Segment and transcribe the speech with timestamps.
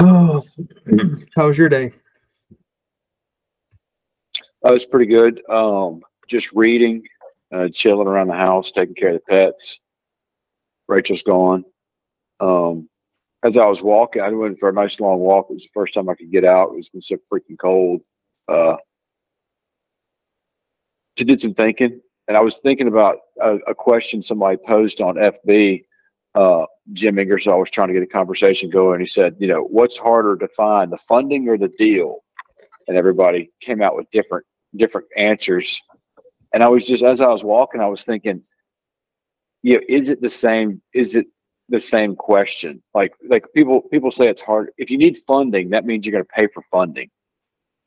[0.00, 0.44] Oh,
[1.36, 1.92] how was your day?
[4.62, 5.42] That was pretty good.
[5.48, 7.02] Um, just reading,
[7.52, 9.80] uh, chilling around the house, taking care of the pets.
[10.88, 11.64] Rachel's gone.
[12.40, 12.88] Um,
[13.42, 15.46] as I was walking, I went for a nice long walk.
[15.50, 16.70] It was the first time I could get out.
[16.70, 18.02] It was been so freaking cold.
[18.48, 18.76] Uh,
[21.16, 25.84] did some thinking, and I was thinking about a, a question somebody posed on FB.
[26.38, 29.00] Uh, Jim Ingersoll was trying to get a conversation going.
[29.00, 32.20] He said, "You know, what's harder to find, the funding or the deal?"
[32.86, 35.82] And everybody came out with different different answers.
[36.52, 38.44] And I was just as I was walking, I was thinking,
[39.64, 40.80] "Yeah, is it the same?
[40.94, 41.26] Is it
[41.70, 42.84] the same question?
[42.94, 44.70] Like like people people say it's hard.
[44.78, 47.10] If you need funding, that means you're going to pay for funding."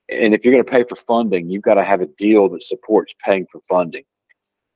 [0.10, 2.64] And if you're going to pay for funding, you've got to have a deal that
[2.64, 4.04] supports paying for funding.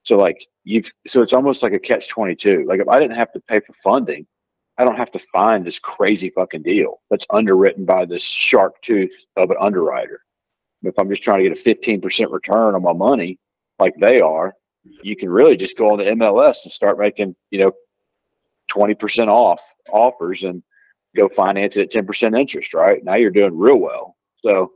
[0.06, 2.64] So like you, so it's almost like a catch twenty two.
[2.68, 4.26] Like if I didn't have to pay for funding,
[4.78, 9.26] I don't have to find this crazy fucking deal that's underwritten by this shark tooth
[9.36, 10.22] of an underwriter.
[10.84, 13.40] If I'm just trying to get a fifteen percent return on my money,
[13.80, 14.54] like they are,
[15.02, 17.72] you can really just go on the MLS and start making you know
[18.68, 20.62] twenty percent off offers and
[21.16, 22.76] go finance it at ten percent interest.
[22.76, 24.16] Right now, you're doing real well.
[24.44, 24.74] So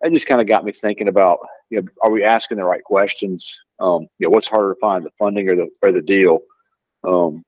[0.00, 2.84] that just kind of got me thinking about you know are we asking the right
[2.84, 6.40] questions um, you know, what's harder to find, the funding or the or the deal?
[7.04, 7.44] Um,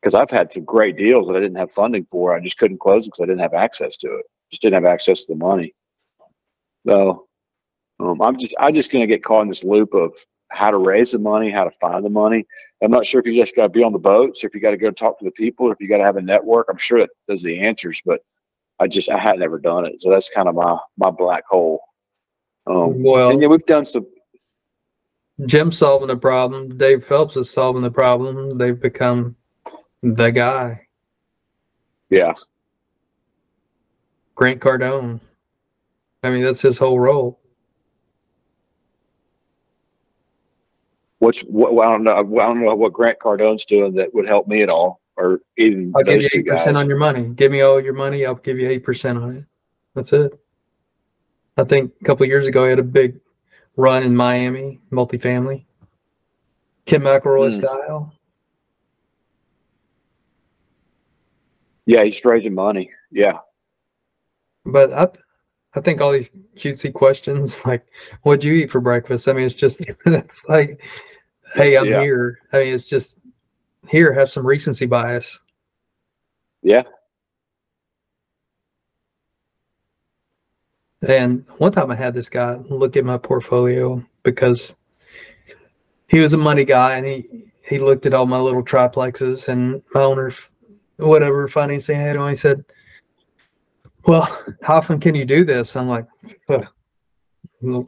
[0.00, 2.36] because I've had some great deals that I didn't have funding for.
[2.36, 4.26] I just couldn't close because I didn't have access to it.
[4.50, 5.74] Just didn't have access to the money.
[6.86, 7.26] So
[7.98, 10.12] um, I'm just I'm just gonna get caught in this loop of
[10.50, 12.46] how to raise the money, how to find the money.
[12.82, 14.60] I'm not sure if you just got to be on the boats, or if you
[14.60, 16.66] got to go talk to the people, or if you got to have a network.
[16.70, 18.20] I'm sure that does the answers, but
[18.78, 21.80] I just I had never done it, so that's kind of my my black hole.
[22.66, 24.06] Um, well, and yeah, we've done some
[25.44, 26.78] Jim solving the problem.
[26.78, 28.56] Dave Phelps is solving the problem.
[28.56, 29.36] They've become
[30.02, 30.86] the guy.
[32.08, 32.32] Yeah.
[34.34, 35.20] Grant Cardone.
[36.22, 37.38] I mean, that's his whole role.
[41.18, 42.12] Which what, well, I don't know.
[42.12, 45.92] I don't know what Grant Cardone's doing that would help me at all, or even
[45.96, 47.28] I'll give you eight percent on your money.
[47.34, 48.26] Give me all your money.
[48.26, 49.44] I'll give you eight percent on it.
[49.94, 50.38] That's it.
[51.56, 53.18] I think a couple years ago, I had a big
[53.76, 55.64] run in Miami, multifamily,
[56.86, 57.66] Ken McElroy mm.
[57.66, 58.12] style.
[61.84, 62.90] Yeah, he's raising money.
[63.12, 63.38] Yeah.
[64.64, 65.08] But I,
[65.74, 67.86] I think all these cutesy questions like,
[68.22, 70.82] "What'd you eat for breakfast?" I mean, it's just that's like,
[71.54, 72.00] "Hey, I'm yeah.
[72.00, 73.18] here." I mean, it's just
[73.88, 74.12] here.
[74.12, 75.38] Have some recency bias.
[76.62, 76.82] Yeah,
[81.06, 84.74] And one time I had this guy look at my portfolio because
[86.08, 89.82] he was a money guy and he, he looked at all my little triplexes and
[89.94, 90.36] my owner's
[90.96, 92.30] whatever financing I had on.
[92.30, 92.64] He said,
[94.06, 94.24] Well,
[94.62, 95.76] how often can you do this?
[95.76, 96.06] I'm like,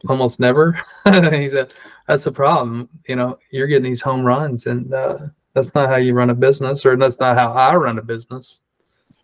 [0.07, 0.79] almost never.
[1.05, 1.73] he said,
[2.07, 2.87] That's a problem.
[3.07, 5.17] You know, you're getting these home runs and uh,
[5.53, 8.61] that's not how you run a business or that's not how I run a business.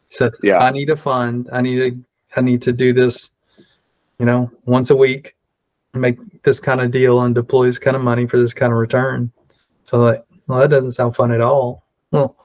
[0.09, 1.47] He said, Yeah, I need a fund.
[1.53, 2.05] I need to
[2.37, 3.31] I need to do this
[4.19, 5.35] you know, once a week,
[5.93, 8.79] make this kind of deal and deploy this kind of money for this kind of
[8.79, 9.31] return.
[9.85, 11.87] So like, well, that doesn't sound fun at all.
[12.11, 12.35] Well,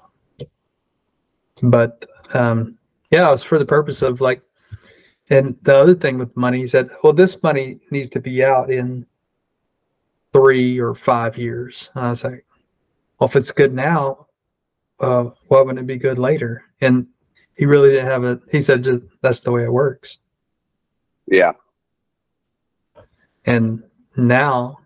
[1.62, 2.78] but um,
[3.10, 4.42] yeah, it was for the purpose of like,
[5.30, 8.70] and the other thing with money, he said, well, this money needs to be out
[8.70, 9.06] in
[10.32, 11.90] three or five years.
[11.94, 12.44] And I was like,
[13.18, 14.26] well, if it's good now,
[14.98, 16.64] uh, why wouldn't it be good later?
[16.80, 17.06] And
[17.56, 18.40] he really didn't have it.
[18.50, 20.18] He said, just that's the way it works.
[21.30, 21.52] Yeah.
[23.46, 23.82] And
[24.16, 24.80] now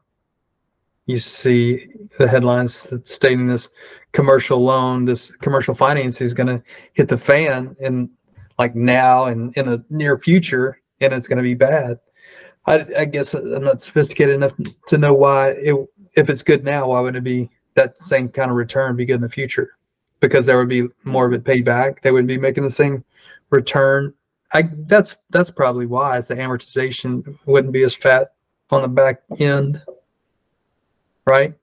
[1.06, 1.88] you see
[2.18, 3.70] the headlines stating this
[4.12, 6.62] commercial loan, this commercial financing is going to
[6.92, 8.10] hit the fan in
[8.58, 11.98] like now and in the near future, and it's going to be bad.
[12.66, 14.52] I, I, guess I'm not sophisticated enough
[14.86, 15.74] to know why it,
[16.14, 19.16] if it's good now, why would it be that same kind of return be good
[19.16, 19.76] in the future?
[20.20, 22.00] Because there would be more of it paid back.
[22.00, 23.04] They wouldn't be making the same
[23.50, 24.14] return
[24.54, 28.34] I that's that's probably why is the amortization wouldn't be as fat
[28.70, 29.82] on the back end,
[31.26, 31.54] right?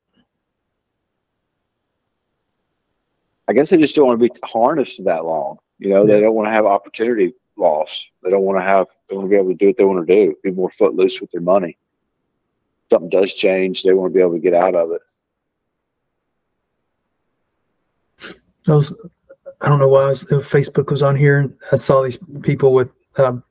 [3.48, 5.58] I guess they just don't want to be harnessed that long.
[5.80, 6.16] You know, yeah.
[6.16, 8.06] they don't want to have opportunity loss.
[8.24, 8.88] They don't want to have.
[9.10, 10.36] They want to be able to do what they want to do.
[10.44, 11.78] Be more footloose with their money.
[12.90, 13.84] Something does change.
[13.84, 15.02] They want to be able to get out of it.
[18.66, 18.94] Those
[19.62, 22.90] I don't know why was, Facebook was on here and I saw these people with
[23.18, 23.44] um,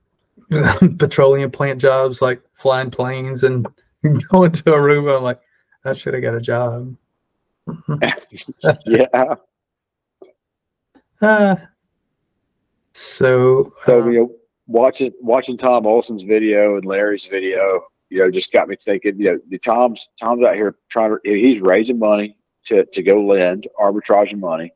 [0.99, 3.67] petroleum plant jobs like flying planes and
[4.31, 5.19] going to Aruba.
[5.19, 5.41] I'm like,
[5.85, 6.97] I should have got a job.
[8.87, 9.35] yeah.
[11.23, 11.57] Uh,
[12.93, 14.35] So, So uh, you know,
[14.67, 19.19] watching watching Tom Olson's video and Larry's video, you know, just got me thinking.
[19.19, 22.37] You know, the Tom's Tom's out here trying to he's raising money
[22.67, 24.73] to to go lend, arbitraging money,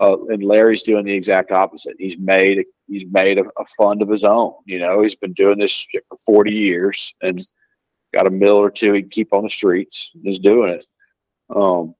[0.00, 1.96] uh, and Larry's doing the exact opposite.
[1.98, 4.54] He's made he's made a, a fund of his own.
[4.64, 7.40] You know, he's been doing this shit for forty years and
[8.14, 10.10] got a mill or two he can keep on the streets.
[10.22, 10.86] He's doing it.
[11.54, 11.94] Um,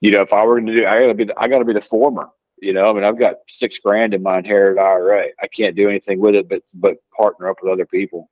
[0.00, 1.72] you know, if I were going to do, I gotta be, the, I gotta be
[1.72, 2.28] the former.
[2.60, 5.28] You know, I mean, I've got six grand in my inherited IRA.
[5.42, 8.30] I can't do anything with it, but but partner up with other people.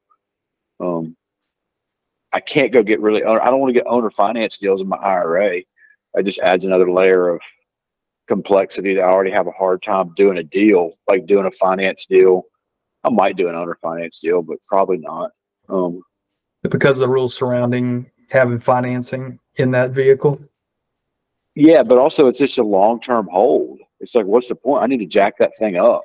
[0.80, 1.16] Um,
[2.32, 3.22] I can't go get really.
[3.24, 5.62] I don't want to get owner finance deals in my IRA.
[6.14, 7.40] It just adds another layer of
[8.28, 12.06] complexity that I already have a hard time doing a deal, like doing a finance
[12.06, 12.44] deal.
[13.04, 15.32] I might do an owner finance deal, but probably not.
[15.68, 16.02] Um,
[16.62, 20.40] because of the rules surrounding having financing in that vehicle.
[21.54, 23.80] Yeah, but also it's just a long term hold.
[24.00, 24.82] It's like, what's the point?
[24.82, 26.02] I need to jack that thing up.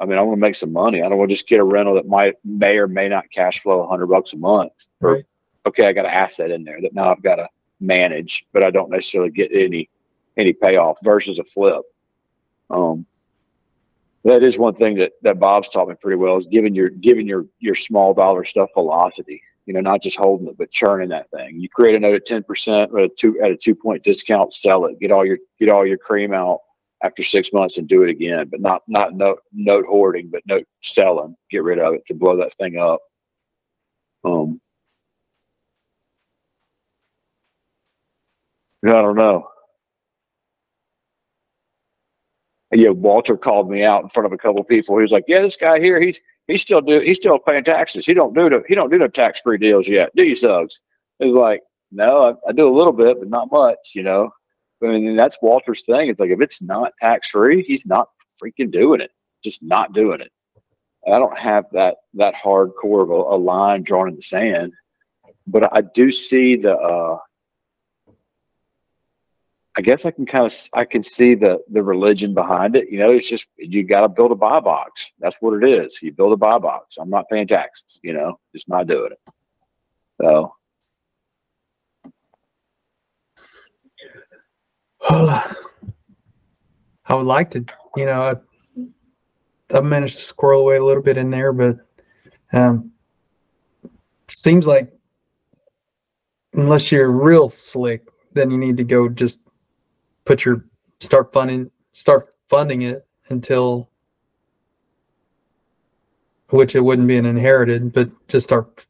[0.00, 1.02] I mean, I want to make some money.
[1.02, 3.62] I don't want to just get a rental that might may or may not cash
[3.62, 4.72] flow a hundred bucks a month.
[5.00, 5.24] Or, Right.
[5.66, 7.48] Okay, I got an asset in there that now I've got to
[7.80, 9.88] manage, but I don't necessarily get any
[10.36, 11.82] any payoff versus a flip.
[12.70, 13.06] Um,
[14.24, 17.26] that is one thing that that Bob's taught me pretty well is giving your giving
[17.26, 19.42] your your small dollar stuff velocity.
[19.66, 21.58] You know, not just holding it, but churning that thing.
[21.58, 24.52] You create a note at ten percent at a two at a two point discount,
[24.52, 26.60] sell it, get all your get all your cream out
[27.02, 28.48] after six months and do it again.
[28.50, 31.36] But not not note note hoarding, but note selling.
[31.50, 33.00] Get rid of it to blow that thing up.
[34.24, 34.60] Um,
[38.84, 39.48] I don't know.
[42.72, 44.96] Yeah, Walter called me out in front of a couple of people.
[44.96, 48.04] He was like, "Yeah, this guy here, he's he's still do he's still paying taxes.
[48.04, 50.82] He don't do the he don't do no tax free deals yet, do you, Suggs?"
[51.20, 54.30] It was like, "No, I, I do a little bit, but not much, you know."
[54.82, 56.08] I mean, that's Walter's thing.
[56.10, 58.08] It's like if it's not tax free, he's not
[58.42, 59.12] freaking doing it.
[59.42, 60.32] Just not doing it.
[61.06, 64.72] I don't have that that hardcore of a, a line drawn in the sand,
[65.46, 66.76] but I do see the.
[66.76, 67.18] uh
[69.76, 72.90] I guess I can kind of I can see the the religion behind it.
[72.90, 75.10] You know, it's just you got to build a buy box.
[75.18, 76.00] That's what it is.
[76.00, 76.96] You build a buy box.
[76.98, 77.98] I'm not paying taxes.
[78.02, 79.20] You know, just not doing it.
[80.20, 80.54] So
[85.10, 85.54] I
[87.10, 87.64] would like to,
[87.96, 88.36] you know, I,
[89.76, 91.76] I've managed to squirrel away a little bit in there, but
[92.52, 92.92] um,
[94.28, 94.90] seems like
[96.54, 99.40] unless you're real slick, then you need to go just
[100.24, 100.64] put your
[101.00, 103.88] start funding start funding it until
[106.50, 108.86] which it wouldn't be an inherited, but just start.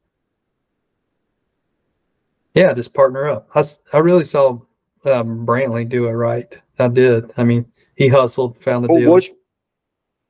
[2.54, 3.48] Yeah, just partner up.
[3.54, 4.60] I, I really saw
[5.06, 6.58] um, Brantley do it right.
[6.78, 7.32] I did.
[7.36, 7.64] I mean,
[7.96, 9.12] he hustled, found the what deal.
[9.12, 9.30] was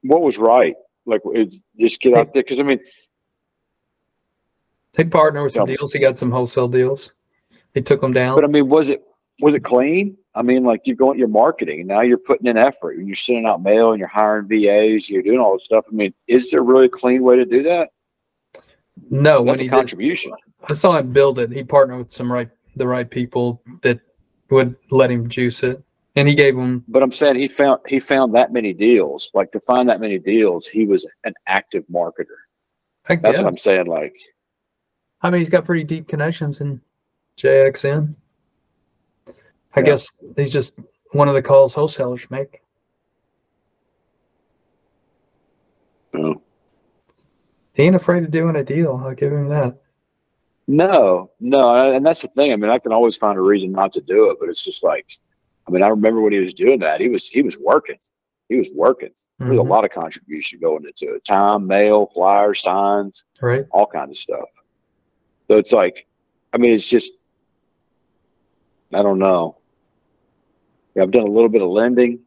[0.03, 0.75] what was right?
[1.07, 2.81] Like it's just get out there because I mean,
[4.97, 5.93] He partnered with some deals.
[5.93, 7.13] He got some wholesale deals.
[7.75, 8.37] He took them down.
[8.37, 9.03] but I mean, was it
[9.41, 10.17] was it clean?
[10.35, 12.01] I mean, like you're going, you're marketing now.
[12.01, 12.97] You're putting in effort.
[12.99, 15.09] and You're sending out mail and you're hiring VAs.
[15.09, 15.85] You're doing all this stuff.
[15.89, 17.91] I mean, is there really a clean way to do that?
[19.11, 20.33] no, when That's he a did, contribution.
[20.69, 21.53] I saw him build it.
[21.53, 24.01] He partnered with some right, the right people that
[24.51, 25.83] would let him juice it,
[26.17, 26.85] and he gave them.
[26.89, 29.31] But I'm saying he found he found that many deals.
[29.35, 32.39] Like to find that many deals, he was an active marketer.
[33.07, 33.87] That's what I'm saying.
[33.87, 34.17] Like,
[35.23, 36.81] I mean, he's got pretty deep connections in
[37.39, 38.15] JXN.
[39.77, 39.87] I Yeah.
[39.87, 40.75] guess he's just
[41.13, 42.61] one of the calls wholesalers make.
[46.13, 46.41] know,
[47.75, 49.01] He ain't afraid of doing a deal.
[49.05, 49.81] I'll give him that.
[50.69, 52.53] no, no, and that's the thing.
[52.53, 54.83] I mean, I can always find a reason not to do it, but it's just
[54.83, 55.07] like,
[55.67, 57.99] I mean, I remember when he was doing that, he was he was working.
[58.49, 59.11] He was working.
[59.39, 59.69] There was a Mhm.
[59.69, 63.65] lot of contribution going into it: time, mail, flyers, signs, Right?
[63.73, 64.49] all kinds of stuff.
[65.49, 66.07] So it's like,
[66.53, 67.13] I mean, it's just,
[68.93, 69.59] I don't know.
[70.95, 72.21] Yeah, I've done a little bit of lending.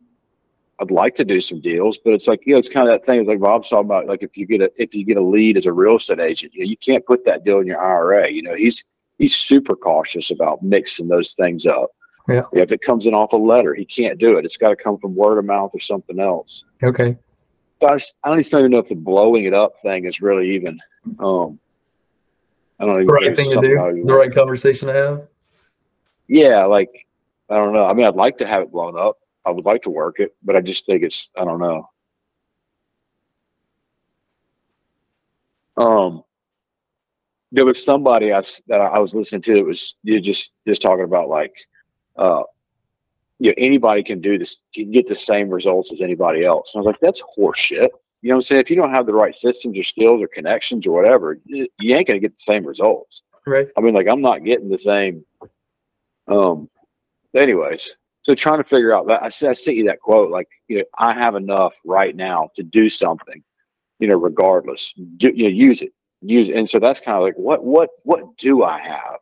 [0.80, 3.06] I'd like to do some deals, but it's like, you know, it's kind of that
[3.06, 4.06] thing like Bob's talking about.
[4.06, 6.54] Like if you get a if you get a lead as a real estate agent,
[6.54, 8.30] you know, you can't put that deal in your IRA.
[8.30, 8.86] You know, he's
[9.18, 11.90] he's super cautious about mixing those things up.
[12.28, 12.44] Yeah.
[12.54, 14.46] If it comes in off a letter, he can't do it.
[14.46, 16.66] It's got to come from word of mouth or something else.
[16.84, 17.18] Okay.
[17.80, 20.54] But I, just, I don't even know if the blowing it up thing is really
[20.56, 20.78] even.
[21.20, 21.60] Um,
[22.80, 23.06] I don't even.
[23.06, 24.04] The know right thing to do.
[24.06, 25.28] The right conversation to have.
[26.28, 27.07] Yeah, like
[27.50, 27.86] I don't know.
[27.86, 29.18] I mean, I'd like to have it blown up.
[29.46, 31.30] I would like to work it, but I just think it's.
[31.38, 31.90] I don't know.
[35.78, 36.24] Um,
[37.52, 41.06] there was somebody I that I was listening to that was you just just talking
[41.06, 41.58] about like,
[42.18, 42.44] uh,
[43.40, 44.60] you know, anybody can do this.
[44.74, 46.76] You can get the same results as anybody else.
[46.76, 47.90] And I was like, that's horseshit.
[48.22, 48.62] You know what I'm saying?
[48.62, 51.96] If you don't have the right systems or skills or connections or whatever, you, you
[51.96, 53.22] ain't going to get the same results.
[53.46, 53.68] Right.
[53.78, 55.24] I mean, like I'm not getting the same.
[56.28, 56.70] Um.
[57.38, 60.32] Anyways, so trying to figure out that I said I sent you that quote.
[60.32, 63.44] Like, you know, I have enough right now to do something.
[64.00, 65.92] You know, regardless, do, you know, use it,
[66.22, 66.56] use it.
[66.56, 69.20] And so that's kind of like what what what do I have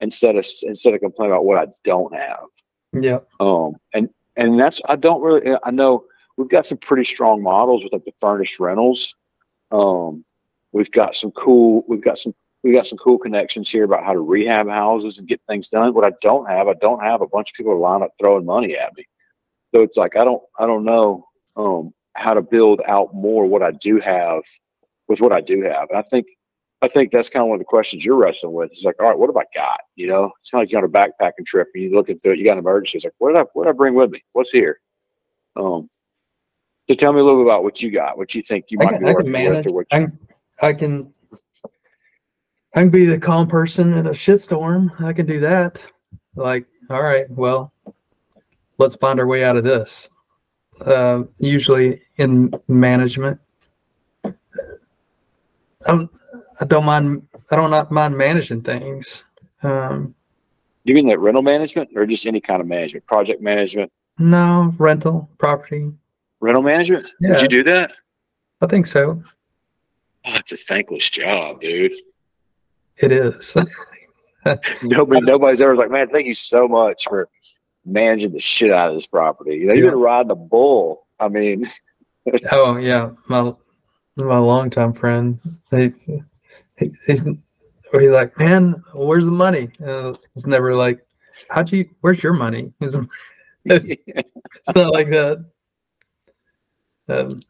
[0.00, 2.44] instead of instead of complaining about what I don't have.
[2.92, 3.20] Yeah.
[3.40, 3.76] Um.
[3.94, 6.04] And and that's I don't really I know
[6.36, 9.14] we've got some pretty strong models with like the furnished rentals.
[9.70, 10.24] Um.
[10.72, 11.84] We've got some cool.
[11.88, 15.28] We've got some we got some cool connections here about how to rehab houses and
[15.28, 15.94] get things done.
[15.94, 18.76] What I don't have, I don't have a bunch of people line up throwing money
[18.76, 19.06] at me.
[19.74, 23.62] So it's like I don't I don't know um, how to build out more what
[23.62, 24.42] I do have
[25.08, 25.88] with what I do have.
[25.90, 26.26] And I think
[26.80, 28.70] I think that's kind of one of the questions you're wrestling with.
[28.70, 29.80] It's like, all right, what have I got?
[29.96, 32.32] You know, it's kind of like you're on a backpacking trip and you're looking through
[32.32, 32.96] it, you got an emergency.
[32.96, 34.22] It's like, what did I what did I bring with me?
[34.32, 34.80] What's here?
[35.56, 35.88] Um
[36.88, 38.84] so tell me a little bit about what you got, what you think you I
[38.84, 39.66] might can, be I can with manage.
[39.66, 40.12] what I, you,
[40.62, 41.12] I can.
[42.78, 45.00] I can be the calm person in a shitstorm.
[45.02, 45.82] I can do that.
[46.36, 47.72] Like, all right, well,
[48.78, 50.08] let's find our way out of this.
[50.86, 53.40] Uh, usually in management,
[55.86, 56.08] I'm,
[56.60, 57.26] I don't mind.
[57.50, 59.24] I don't not mind managing things.
[59.64, 60.14] Um,
[60.84, 63.90] you mean like rental management or just any kind of management, project management?
[64.20, 65.90] no rental property.
[66.38, 67.12] Rental management?
[67.22, 67.42] Would Yeah.
[67.42, 67.94] you do that?
[68.60, 69.20] I think so.
[70.24, 71.92] Oh, it's a thankless job, dude.
[73.00, 73.56] It is.
[74.82, 77.28] Nobody, nobody's ever like, man, thank you so much for
[77.84, 79.56] managing the shit out of this property.
[79.56, 79.90] You know, you've Yeah.
[79.90, 81.06] been riding a bull.
[81.20, 81.64] I mean,
[82.52, 83.52] Oh yeah, my
[84.16, 85.38] my longtime friend.
[85.70, 85.92] He,
[86.76, 87.22] he he's
[87.92, 89.70] he's like, man, where's the money?
[89.84, 91.04] Uh, it's never like,
[91.50, 91.88] how'd you?
[92.00, 92.72] Where's your money?
[92.80, 92.96] It's,
[93.64, 95.44] it's not like that.
[97.08, 97.40] Um,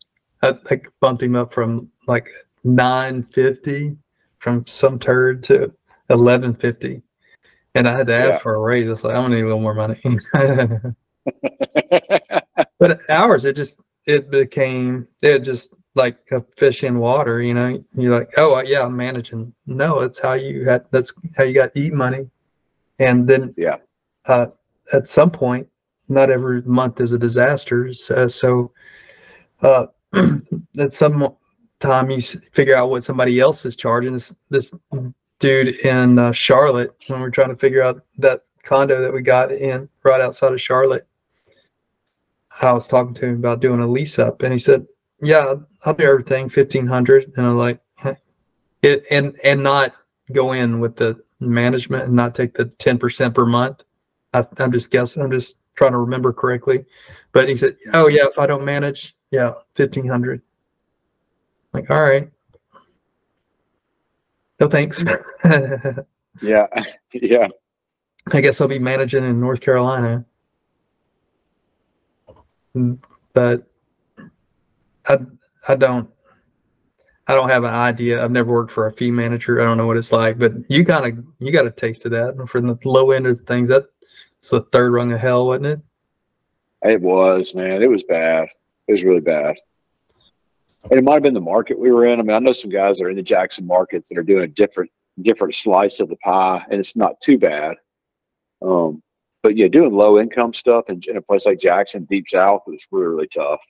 [0.43, 2.29] I, I bumped him up from like
[2.65, 3.97] nine fifty
[4.39, 5.73] from some turd to
[6.11, 7.03] eleven fifty,
[7.75, 8.39] and I had to ask Yeah.
[8.39, 8.89] for a raise.
[8.89, 10.01] I was like, I'm gonna need a little more money.
[12.79, 17.43] But ours, it just it became it just like a fish in water.
[17.43, 19.53] You know, you're like, oh yeah, I'm managing.
[19.67, 20.85] No, it's how you had.
[20.91, 22.29] That's how you got eat money.
[22.99, 23.77] And then Yeah.
[24.27, 24.47] uh,
[24.93, 25.67] at some point,
[26.09, 27.93] not every month is a disaster.
[27.93, 28.73] So, so
[29.63, 29.87] uh,
[30.79, 31.35] at some
[31.81, 34.13] time, you figure out what somebody else is charging.
[34.13, 34.73] This this
[35.39, 39.53] dude in uh, Charlotte, when we're trying to figure out that condo that we got
[39.53, 41.07] in right outside of Charlotte.
[42.61, 44.87] I was talking to him about doing a lease up, and he said,
[45.23, 45.55] "Yeah,
[45.85, 47.33] I'll do everything fifteen hundred.
[47.37, 47.81] And I'm like,
[48.83, 49.95] "It and and not
[50.33, 53.85] go in with the management and not take the ten percent per month."
[54.35, 55.23] I, I'm just guessing.
[55.23, 56.85] I'm just trying to remember correctly.
[57.33, 60.43] But he said, "Oh yeah, if I don't manage, yeah, fifteen hundred.
[61.81, 62.31] Like, all right.
[64.61, 65.05] No thanks.
[66.43, 66.67] yeah,
[67.13, 67.49] yeah.
[68.33, 70.25] I guess I'll be managing in North Carolina.
[73.33, 73.67] But
[75.07, 75.19] I
[75.69, 76.11] I don't
[77.27, 78.23] I don't have an idea.
[78.23, 79.61] I've never worked for a fee manager.
[79.61, 82.11] I don't know what it's like, but you kind of you got a taste of
[82.13, 82.35] that.
[82.35, 83.87] And for the low end of things, that
[84.41, 85.81] it's the third rung of hell, wasn't it?
[86.83, 87.83] It was, man.
[87.83, 88.49] It was bad.
[88.87, 89.57] It was really bad.
[90.85, 92.21] And it might have been the market we were in.
[92.21, 94.45] I mean, I know some guys that are in the Jackson markets that are doing
[94.45, 94.91] a different
[95.23, 97.77] different slice of the pie, and it's not too bad.
[98.63, 99.03] Um,
[99.43, 102.87] but yeah, doing low income stuff in, in a place like Jackson, deep south, was
[102.91, 103.61] really tough.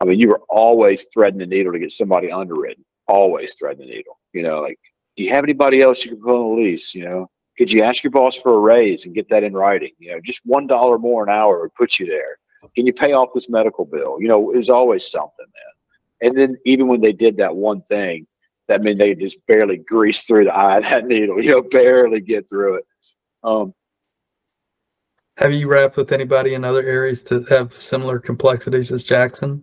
[0.00, 2.84] I mean, you were always threading the needle to get somebody underwritten.
[3.08, 4.18] Always threading the needle.
[4.32, 4.78] You know, like,
[5.16, 6.94] do you have anybody else you can put on the lease?
[6.94, 9.92] You know, could you ask your boss for a raise and get that in writing?
[9.98, 12.38] You know, just one dollar more an hour would put you there.
[12.74, 14.20] Can you pay off this medical bill?
[14.20, 15.75] You know, there's always something, man.
[16.22, 18.26] And then even when they did that one thing,
[18.68, 21.42] that meant they just barely grease through the eye of that needle.
[21.42, 22.86] You know, barely get through it.
[23.42, 23.74] Um,
[25.36, 29.62] Have you wrapped with anybody in other areas to have similar complexities as Jackson?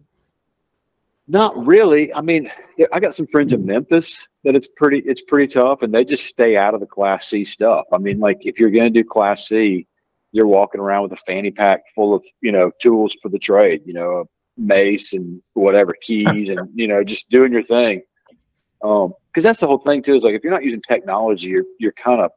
[1.27, 2.13] Not really.
[2.13, 2.49] I mean,
[2.91, 6.25] I got some friends in Memphis that it's pretty it's pretty tough, and they just
[6.25, 7.85] stay out of the Class C stuff.
[7.93, 9.87] I mean, like if you're going to do Class C,
[10.33, 13.83] you're walking around with a fanny pack full of you know tools for the trade.
[13.85, 18.01] You know, mace and whatever keys, and you know just doing your thing.
[18.83, 20.15] Um, because that's the whole thing too.
[20.15, 22.31] Is like if you're not using technology, you're you're kind of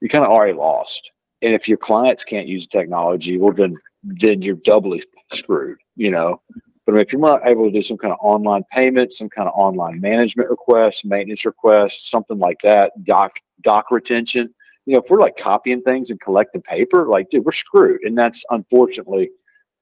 [0.00, 1.10] you're kind of already lost.
[1.42, 5.78] And if your clients can't use technology, well then then you're doubly screwed.
[5.96, 6.40] You know.
[6.84, 9.54] But if you're not able to do some kind of online payment, some kind of
[9.54, 14.52] online management request, maintenance request, something like that, doc doc retention,
[14.86, 18.02] you know, if we're like copying things and collecting paper, like, dude, we're screwed.
[18.02, 19.30] And that's unfortunately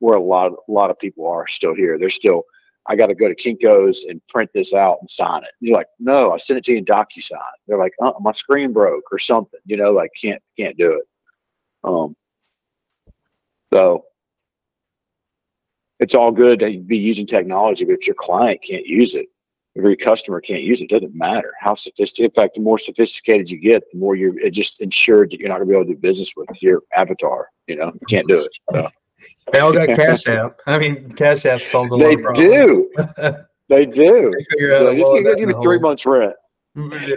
[0.01, 1.99] where a lot, of, a lot of people are still here.
[1.99, 2.43] They're still,
[2.87, 5.53] I got to go to Kinko's and print this out and sign it.
[5.61, 7.39] And you're like, no, I sent it to you in DocuSign.
[7.69, 11.05] They're like, oh, my screen broke or something, you know, like can't, can't do it.
[11.85, 12.17] Um,
[13.73, 14.05] so
[16.01, 19.27] it's all good to be using technology, but if your client can't use it,
[19.77, 22.33] if your customer can't use it, it doesn't matter how sophisticated.
[22.33, 25.59] In fact, the more sophisticated you get, the more you're just ensured that you're not
[25.59, 27.51] going to be able to do business with your avatar.
[27.69, 28.49] You know, you can't do it.
[28.75, 28.91] So.
[29.53, 30.61] They all got Cash App.
[30.67, 32.51] I mean, Cash App solves a lot They of problems.
[32.51, 32.91] do.
[33.69, 34.33] They do.
[34.37, 35.81] They figure out So a just give, me three hole.
[35.81, 36.35] months rent.
[36.77, 37.17] Yeah.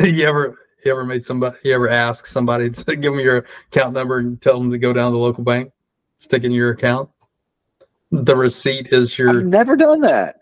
[0.06, 3.92] you ever you ever made somebody you ever ask somebody to give them your account
[3.94, 5.72] number and tell them to go down to the local bank,
[6.18, 7.10] stick in your account?
[8.12, 10.36] The receipt is your I've never done that.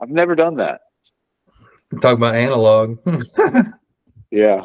[0.00, 0.82] I've never done that.
[2.00, 2.98] talk about analog.
[4.30, 4.62] Yeah.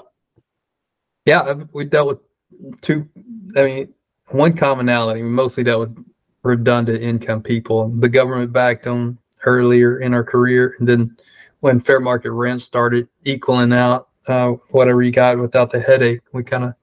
[1.25, 3.08] yeah, we dealt with two.
[3.56, 3.94] I mean,
[4.30, 5.22] one commonality.
[5.22, 6.06] We mostly dealt with
[6.44, 7.89] redundant income people.
[7.89, 11.15] The government backed them earlier in our career, and then
[11.60, 16.44] when fair market rent started equaling out uh, whatever you got without the headache, we
[16.44, 16.74] kind of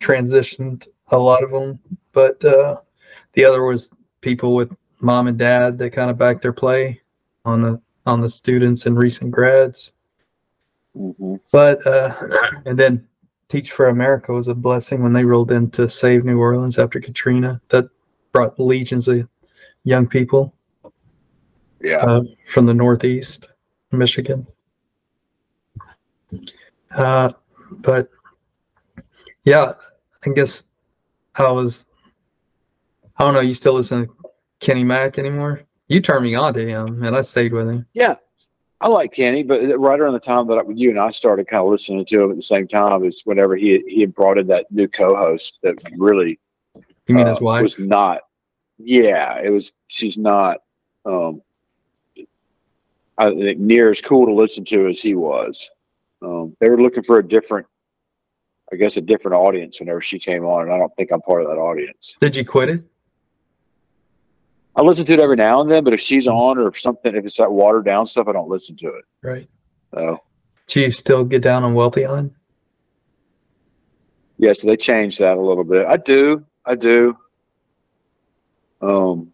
[0.00, 1.78] transitioned a lot of them.
[2.12, 2.80] But uh,
[3.34, 7.00] the other was people with mom and dad that kind of backed their play
[7.44, 9.92] on the on the students and recent grads.
[10.94, 12.14] hmm But uh,
[12.64, 13.06] and then
[13.48, 17.00] Teach for America was a blessing when they rolled in to save New Orleans after
[17.00, 17.60] Katrina.
[17.70, 17.88] That
[18.32, 19.26] brought legions of
[19.84, 20.54] young people
[21.80, 21.98] Yeah.
[21.98, 23.48] uh, from the Northeast,
[23.90, 24.46] Michigan.
[26.94, 27.32] Uh,
[27.70, 28.08] but
[29.44, 29.72] yeah,
[30.26, 30.64] I guess
[31.36, 31.86] I was.
[33.16, 33.40] I don't know.
[33.40, 34.14] You still listen to
[34.60, 35.62] Kenny Mack anymore?
[35.88, 37.86] You turned me on to him, and I stayed with him.
[37.94, 38.16] Yeah,
[38.80, 41.64] I like Kenny, but right around the time that I, you and I started kind
[41.64, 44.46] of listening to him at the same time is whenever he he had brought in
[44.48, 46.38] that new co-host that really
[47.08, 47.62] You mean uh, his wife?
[47.62, 48.20] was not.
[48.78, 49.72] Yeah, it was.
[49.88, 50.58] She's not.
[51.04, 51.42] Um,
[53.16, 55.68] I think near as cool to listen to as he was.
[56.22, 57.66] Um, they were looking for a different,
[58.72, 61.42] I guess, a different audience whenever she came on, and I don't think I'm part
[61.42, 62.16] of that audience.
[62.20, 62.84] Did you quit it?
[64.78, 67.16] I listen to it every now and then, but if she's on or if something,
[67.16, 69.04] if it's that watered down stuff, I don't listen to it.
[69.22, 69.48] Right.
[69.92, 70.20] So
[70.68, 72.32] Do you still get down on Wealthy on?
[74.38, 75.84] yeah, so they changed that a little bit.
[75.84, 77.18] I do, I do.
[78.80, 79.32] Um,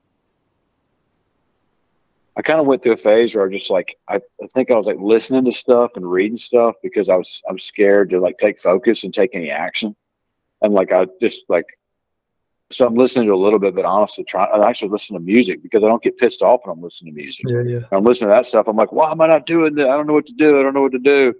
[2.36, 4.76] I kind of went through a phase where I just like I, I think I
[4.76, 8.38] was like listening to stuff and reading stuff because I was I'm scared to like
[8.38, 9.94] take focus and take any action,
[10.62, 11.66] and like I just like
[12.74, 15.62] so I'm listening to a little bit, but honestly, try I actually listen to music
[15.62, 17.46] because I don't get pissed off when I'm listening to music.
[17.48, 17.80] Yeah, yeah.
[17.92, 18.66] I'm listening to that stuff.
[18.68, 19.88] I'm like, why am I not doing that?
[19.88, 20.58] I don't know what to do.
[20.58, 21.34] I don't know what to do.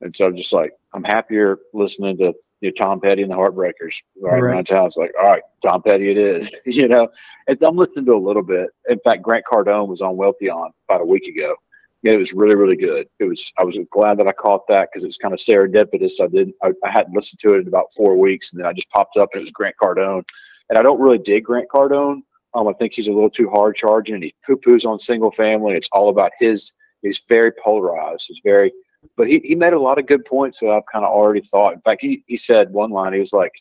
[0.00, 3.36] And so I'm just like, I'm happier listening to you know, Tom Petty and the
[3.36, 4.38] Heartbreakers right, Right.
[4.42, 4.86] around town.
[4.86, 7.08] It's like, all right, Tom Petty it is, you know.
[7.48, 8.70] And I'm listening to a little bit.
[8.88, 11.54] In fact, Grant Cardone was on Wealthy on about a week ago.
[12.02, 13.08] Yeah, it was really, really good.
[13.18, 13.52] It was.
[13.58, 16.12] I was glad that I caught that because it's kind of serendipitous.
[16.22, 16.54] I didn't.
[16.62, 19.18] I, I hadn't listened to it in about four weeks, and then I just popped
[19.18, 20.24] up and it was Grant Cardone.
[20.70, 22.22] And I don't really dig Grant Cardone.
[22.54, 25.30] Um, I think he's a little too hard charging, and he poo poos on single
[25.30, 25.74] family.
[25.74, 26.72] It's all about his.
[27.02, 28.26] He's very polarized.
[28.28, 28.72] He's very,
[29.16, 31.74] but he, he made a lot of good points that I've kind of already thought.
[31.74, 33.12] In fact, he, he said one line.
[33.12, 33.52] He was like,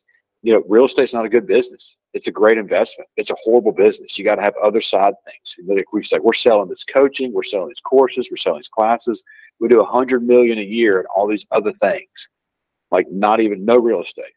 [0.41, 1.97] you know, real estate's not a good business.
[2.13, 3.09] It's a great investment.
[3.17, 4.17] It's a horrible business.
[4.17, 5.55] You got to have other side things.
[5.57, 8.69] And Like we said, we're selling this coaching, we're selling these courses, we're selling these
[8.69, 9.23] classes.
[9.59, 12.29] We do a hundred million a year and all these other things,
[12.91, 14.33] like not even no real estate.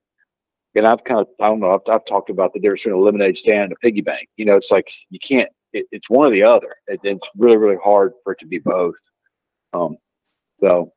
[0.74, 3.04] And I've kind of, I don't know, I've, I've talked about the difference between a
[3.04, 4.28] lemonade stand and a piggy bank.
[4.36, 6.74] You know, it's like you can't, it, it's one or the other.
[6.86, 8.96] It, it's really, really hard for it to be both.
[9.72, 9.96] Um,
[10.60, 10.92] so,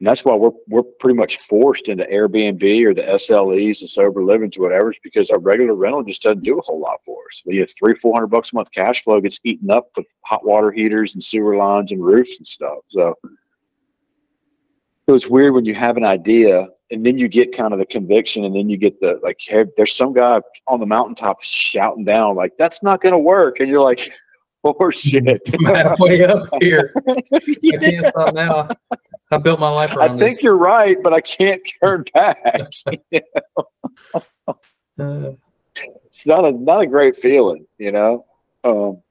[0.00, 4.56] that's why we're we're pretty much forced into Airbnb or the SLEs, the sober livings,
[4.56, 7.42] or whatever, because our regular rental just doesn't do a whole lot for us.
[7.46, 10.44] We have three, four hundred bucks a month cash flow gets eaten up with hot
[10.44, 12.78] water heaters and sewer lines and roofs and stuff.
[12.90, 13.14] So,
[15.08, 17.86] so it's weird when you have an idea and then you get kind of the
[17.86, 22.04] conviction and then you get the like hey, there's some guy on the mountaintop shouting
[22.04, 24.12] down like that's not going to work and you're like
[24.64, 26.92] oh shit I'm halfway up here.
[27.08, 28.68] I can't stop now.
[29.30, 32.42] I built my life I around think you're right, but I can't turn back.
[33.10, 33.28] this.
[34.96, 35.32] Uh,
[35.76, 38.26] it's not a not a great feeling, you know.
[38.62, 39.02] Um,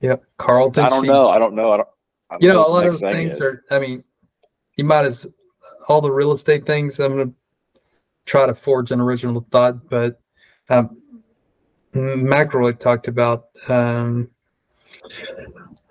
[0.00, 0.24] yep.
[0.38, 0.84] Carleton.
[0.84, 1.28] I don't know.
[1.28, 1.72] I don't know.
[1.72, 1.88] I don't.
[2.40, 3.40] You know, what a lot of those things is.
[3.40, 3.62] are.
[3.70, 4.04] I mean,
[4.76, 5.26] you might as
[5.88, 6.98] all the real estate things.
[6.98, 7.32] I'm gonna
[8.26, 10.20] try to forge an original thought, but
[10.68, 10.96] um,
[11.94, 14.30] McElroy talked about um,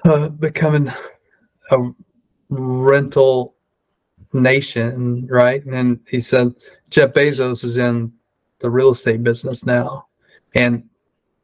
[0.04, 0.92] uh, becoming
[1.72, 1.92] a
[2.50, 3.56] rental
[4.34, 5.64] nation, right?
[5.66, 6.54] And he said
[6.90, 8.12] Jeff Bezos is in
[8.60, 10.08] the real estate business now,
[10.56, 10.84] and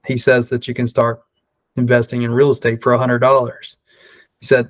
[0.05, 1.21] he says that you can start
[1.75, 3.77] investing in real estate for a hundred dollars.
[4.39, 4.69] He said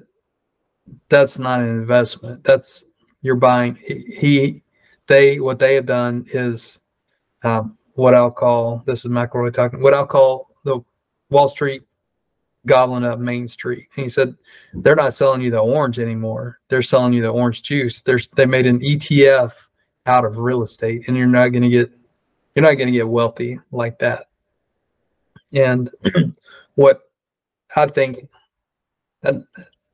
[1.10, 2.44] that's not an investment.
[2.44, 2.86] That's
[3.22, 3.76] you're buying.
[3.76, 4.64] He,
[5.08, 6.80] they, what they have done is
[7.44, 9.82] um, what I'll call this is McElroy talking.
[9.82, 10.80] What I'll call the
[11.30, 11.84] Wall Street
[12.66, 13.88] gobbling up Main Street.
[13.96, 14.36] And he said
[14.74, 16.60] they're not selling you the orange anymore.
[16.70, 18.02] They're selling you the orange juice.
[18.02, 19.54] There's they made an ETF
[20.06, 21.92] out of real estate, and you're not going to get
[22.56, 24.28] you're not going to get wealthy like that.
[25.54, 25.90] And
[26.76, 27.02] what
[27.76, 28.28] I think,
[29.24, 29.40] I,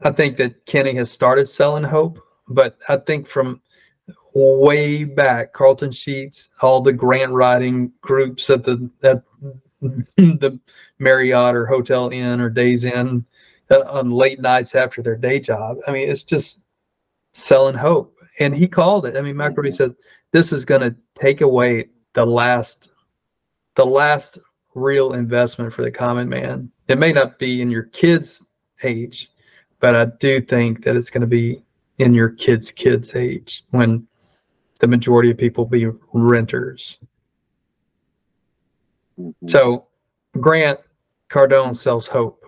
[0.02, 3.62] I think that Kenny has started selling hope, but I think from
[4.34, 9.24] way back, Carleton Sheets, all the grant writing groups at the at
[9.82, 10.60] the
[11.00, 13.26] Marriott or Hotel Inn or Days Inn
[13.72, 15.78] uh, on late nights after their day job.
[15.88, 16.62] I mean, it's just
[17.34, 18.18] selling hope.
[18.40, 19.16] And he called it.
[19.16, 19.96] I mean, McElroy said
[20.32, 22.92] this is going to take away the last,
[23.76, 24.40] the last
[24.74, 26.72] real investment for the common man.
[26.88, 28.44] It may not be in your kids'
[28.84, 29.32] age,
[29.86, 31.64] but I do think that it's going to be
[32.00, 34.08] in your kids' kids' age when
[34.80, 36.98] the majority of people be renters.
[39.20, 39.48] Mm-hmm.
[39.48, 39.86] So
[40.40, 40.80] Grant
[41.30, 42.48] Cardone sells hope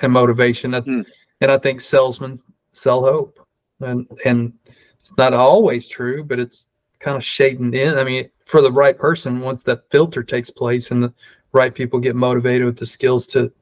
[0.00, 1.08] and motivation, mm.
[1.40, 2.36] and I think salesmen
[2.72, 3.38] sell hope,
[3.78, 4.52] and and
[4.98, 6.66] it's not always true, but it's
[6.98, 8.00] kind of shading in.
[8.00, 11.14] I mean, for the right person, once that filter takes place and the
[11.52, 13.52] right people get motivated with the skills to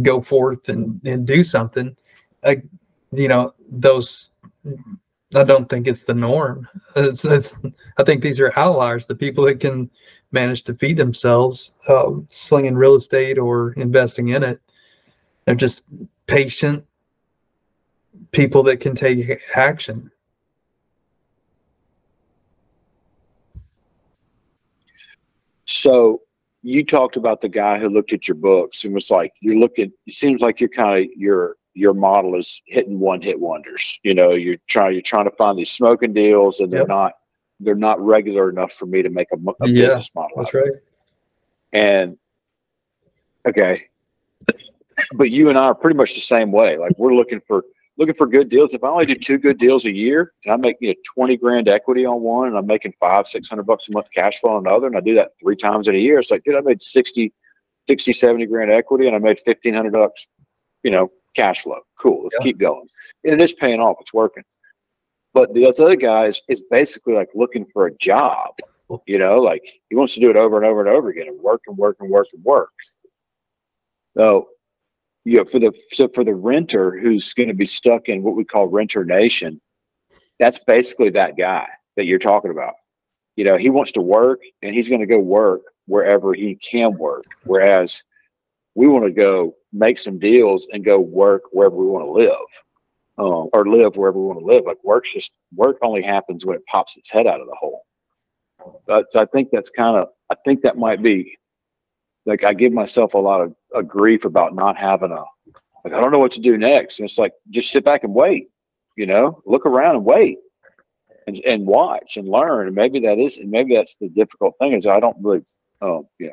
[0.00, 1.94] go forth and, and do something,
[2.44, 2.62] I,
[3.12, 4.30] you know, those
[5.34, 6.66] I don't think it's the norm.
[6.96, 7.52] It's, it's,
[7.98, 9.06] I think these are outliers.
[9.06, 9.90] The people that can
[10.32, 14.60] manage to feed themselves uh, slinging real estate or investing in it,
[15.44, 15.84] they're just
[16.26, 16.84] patient
[18.30, 20.10] people that can take action.
[25.66, 26.22] So
[26.62, 29.92] you talked about the guy who looked at your books and was like, you're looking,
[30.06, 34.00] it seems like you're kind of, you're your model is hitting one hit wonders.
[34.02, 36.88] You know, you're trying you're trying to find these smoking deals, and they're yep.
[36.88, 37.12] not
[37.60, 40.36] they're not regular enough for me to make a, a yeah, business model.
[40.36, 40.72] That's right.
[41.72, 42.18] And
[43.46, 43.78] okay,
[45.14, 46.76] but you and I are pretty much the same way.
[46.76, 47.64] Like we're looking for
[47.96, 48.74] looking for good deals.
[48.74, 51.36] If I only do two good deals a year, and I make you know twenty
[51.36, 54.56] grand equity on one, and I'm making five six hundred bucks a month cash flow
[54.56, 56.60] on another, and I do that three times in a year, it's like, dude, I
[56.60, 57.32] made 60,
[57.88, 60.26] 60 70 grand equity, and I made fifteen hundred bucks,
[60.82, 61.80] you know, cash flow.
[62.00, 62.24] Cool.
[62.24, 62.44] Let's yeah.
[62.44, 62.88] keep going.
[63.24, 63.96] And it's paying off.
[64.00, 64.44] It's working.
[65.34, 68.54] But the other guy is, is basically like looking for a job.
[69.06, 71.40] You know, like he wants to do it over and over and over again and
[71.40, 72.70] work and work and work and work.
[74.16, 74.48] So,
[75.24, 78.34] you know, for the so for the renter who's going to be stuck in what
[78.34, 79.60] we call renter nation,
[80.40, 82.74] that's basically that guy that you're talking about.
[83.36, 86.96] You know, he wants to work and he's going to go work wherever he can
[86.96, 87.26] work.
[87.44, 88.02] Whereas
[88.74, 92.46] we want to go make some deals and go work wherever we want to live,
[93.18, 94.64] um, or live wherever we want to live.
[94.64, 97.84] Like work's just work only happens when it pops its head out of the hole.
[98.86, 101.36] But I think that's kind of I think that might be
[102.26, 105.24] like I give myself a lot of a grief about not having a
[105.84, 106.98] like I don't know what to do next.
[106.98, 108.50] And it's like just sit back and wait,
[108.96, 110.38] you know, look around and wait.
[111.26, 112.68] And, and watch and learn.
[112.68, 115.42] And maybe that is, and maybe that's the difficult thing is I don't really,
[115.82, 116.32] um, yeah,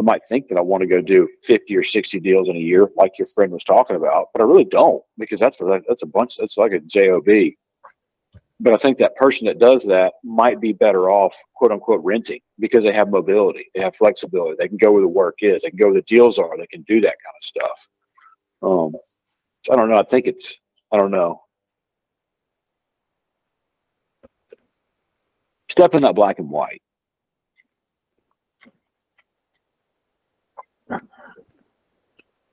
[0.00, 2.60] I might think that I want to go do 50 or 60 deals in a
[2.60, 6.04] year, like your friend was talking about, but I really don't because that's a, that's
[6.04, 7.24] a bunch, that's like a job.
[8.60, 12.40] But I think that person that does that might be better off, quote unquote, renting
[12.58, 15.70] because they have mobility, they have flexibility, they can go where the work is, they
[15.70, 17.88] can go where the deals are, they can do that kind of stuff.
[18.62, 18.92] Um,
[19.64, 19.98] so I don't know.
[19.98, 20.56] I think it's,
[20.92, 21.42] I don't know.
[25.70, 26.82] Step in that black and white.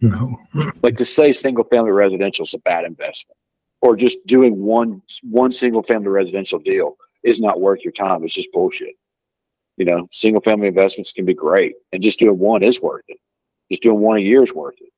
[0.10, 0.38] No.
[0.82, 3.38] like to say single family residential is a bad investment
[3.82, 8.24] or just doing one one single family residential deal is not worth your time.
[8.24, 8.96] It's just bullshit.
[9.78, 13.18] You know, single family investments can be great and just doing one is worth it.
[13.72, 14.92] Just doing one a year is worth it.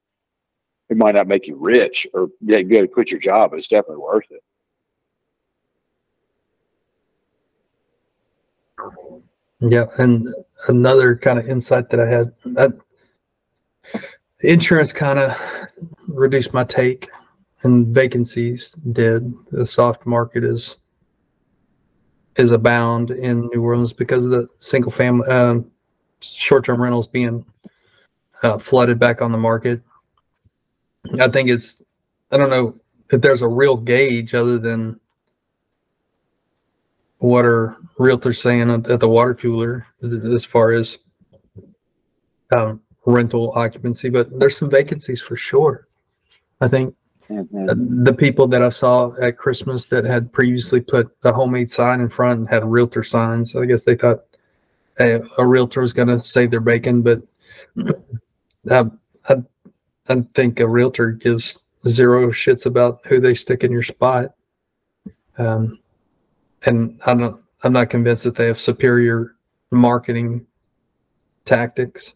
[0.89, 3.67] It might not make you rich or yeah, you to quit your job, but it's
[3.67, 4.43] definitely worth it.
[9.59, 10.33] Yeah, and
[10.67, 12.71] another kind of insight that I had that
[14.41, 15.35] insurance kind of
[16.07, 17.09] reduced my take
[17.63, 19.33] and vacancies did.
[19.51, 20.77] The soft market is
[22.37, 25.55] is abound in new orleans because of the single family uh,
[26.21, 27.43] short-term rentals being
[28.43, 29.81] uh, flooded back on the market.
[31.19, 31.81] I think it's
[32.31, 32.75] i don't know
[33.11, 34.99] if there's a real gauge other than
[37.19, 40.97] what are realtors saying at the water cooler as far as
[42.51, 45.87] um, rental occupancy, but there's some vacancies for sure.
[46.61, 46.93] I think
[47.29, 48.03] Mhm.
[48.03, 52.09] the people that I saw at Christmas that had previously put a homemade sign in
[52.09, 54.23] front and had realtor signs, I guess they thought
[54.99, 57.21] a, a realtor was going to save their bacon, but
[58.69, 58.85] I,
[59.29, 59.35] I,
[60.09, 64.33] I think a realtor gives zero shits about who they stick in your spot.
[65.37, 65.79] Um,
[66.65, 69.35] and I don't, I'm not convinced that they have superior
[69.71, 70.45] marketing
[71.45, 72.13] tactics.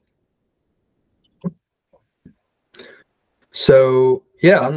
[3.51, 4.67] So yeah,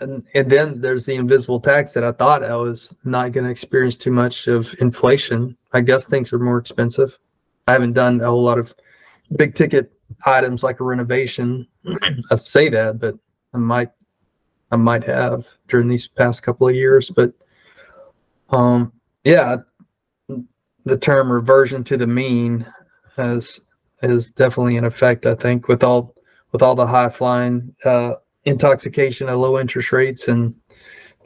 [0.00, 3.50] and, and then there's the invisible tax that I thought I was not going to
[3.50, 5.56] experience too much of inflation.
[5.72, 7.16] I guess things are more expensive.
[7.66, 8.74] I haven't done a whole lot of
[9.36, 9.92] big ticket
[10.26, 11.66] items like a renovation.
[12.30, 13.16] I say that, but
[13.54, 13.90] I might,
[14.70, 17.10] I might have during these past couple of years.
[17.10, 17.32] But,
[18.50, 18.92] um,
[19.22, 19.56] yeah,
[20.84, 22.66] the term reversion to the mean
[23.16, 23.60] has
[24.02, 25.24] is definitely in effect.
[25.24, 26.14] I think with all
[26.52, 28.12] with all the high flying uh,
[28.44, 30.54] intoxication of low interest rates and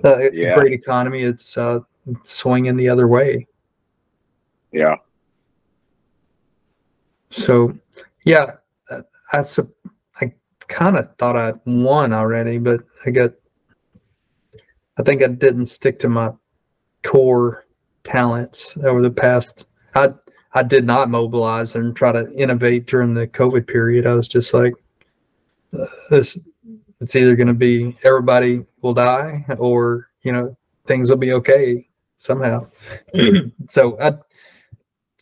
[0.04, 0.54] uh, Yeah.
[0.54, 1.81] great economy, it's uh,
[2.22, 3.46] swinging the other way.
[4.72, 4.96] Yeah.
[7.31, 7.72] So,
[8.24, 8.52] yeah,
[8.90, 9.02] uh,
[9.33, 9.68] I sup-
[10.20, 10.33] I
[10.68, 13.33] kind of thought I won already, but I got.
[14.98, 16.33] I think I didn't stick to my
[17.04, 17.66] core
[18.04, 19.66] talents over the past.
[19.94, 20.12] I
[20.54, 24.07] I did not mobilize and try to innovate during the COVID period.
[24.07, 24.74] I was just like,
[25.78, 26.38] uh, this.
[27.00, 30.56] It's either going to be everybody will die, or you know
[30.87, 32.66] things will be okay somehow.
[33.68, 34.14] so I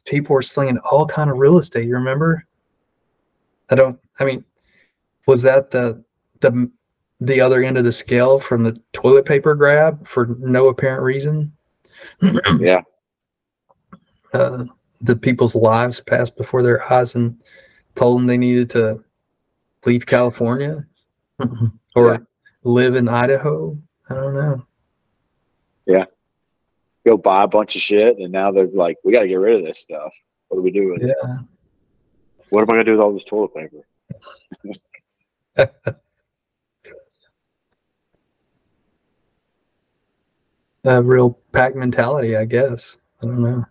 [0.07, 1.87] people were slinging all kind of real estate.
[1.87, 2.45] You remember?
[3.71, 3.99] I don't.
[4.21, 4.45] I mean,
[5.27, 6.03] was that the
[6.41, 6.71] the
[7.21, 11.53] the other end of the scale from the toilet paper grab for no apparent reason?
[12.61, 12.83] Yeah.
[14.35, 14.65] Uh,
[15.01, 17.41] the people's lives passed before their eyes and
[17.95, 19.03] told them they needed to
[19.87, 20.85] leave California
[21.94, 22.18] or Yeah.
[22.64, 23.79] live in Idaho.
[24.09, 24.66] I don't know.
[25.87, 26.05] Yeah.
[27.05, 29.61] Go buy a bunch of shit, and now they're like, we got to get rid
[29.61, 30.14] of this stuff.
[30.49, 31.01] What are we doing?
[31.01, 31.38] Yeah.
[32.51, 33.87] What am I going to do with all this toilet paper?
[40.85, 42.99] a real pack mentality, I guess.
[43.22, 43.64] I don't know.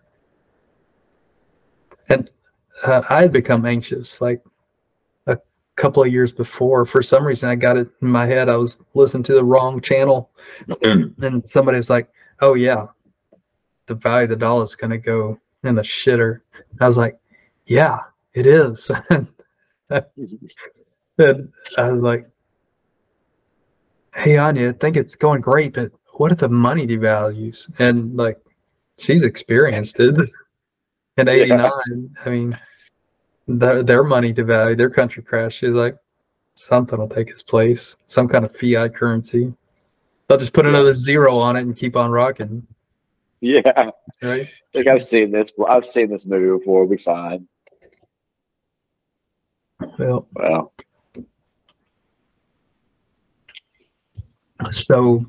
[2.08, 2.30] And
[2.86, 4.42] uh, I had become anxious like
[5.76, 6.84] couple of years before.
[6.84, 8.48] For some reason, I got it in my head.
[8.48, 10.30] I was listening to the wrong channel,
[10.82, 12.08] and somebody's like,
[12.40, 12.86] "Oh yeah,
[13.86, 16.40] the value of the dollar is going to go in the shitter."
[16.80, 17.18] I was like,
[17.66, 18.00] "Yeah,
[18.32, 19.28] it is." and
[21.18, 22.28] I was like,
[24.14, 28.38] "Hey Anya, I think it's going great, but what if the money devalues?" And like,
[28.98, 30.16] she's experienced it.
[31.18, 31.70] In '89,
[32.26, 32.58] I mean,
[33.46, 35.58] their their money devalued, their country crashed.
[35.58, 35.96] She's like,
[36.54, 39.52] something will take its place, some kind of fiat currency.
[40.28, 42.66] They'll just put another zero on it and keep on rocking,
[43.40, 43.90] yeah.
[44.22, 44.48] Right?
[44.72, 45.52] think I've seen this.
[45.68, 46.86] I've seen this movie before.
[46.86, 47.46] Be fine.
[49.98, 50.72] Well, Well,
[54.70, 55.26] so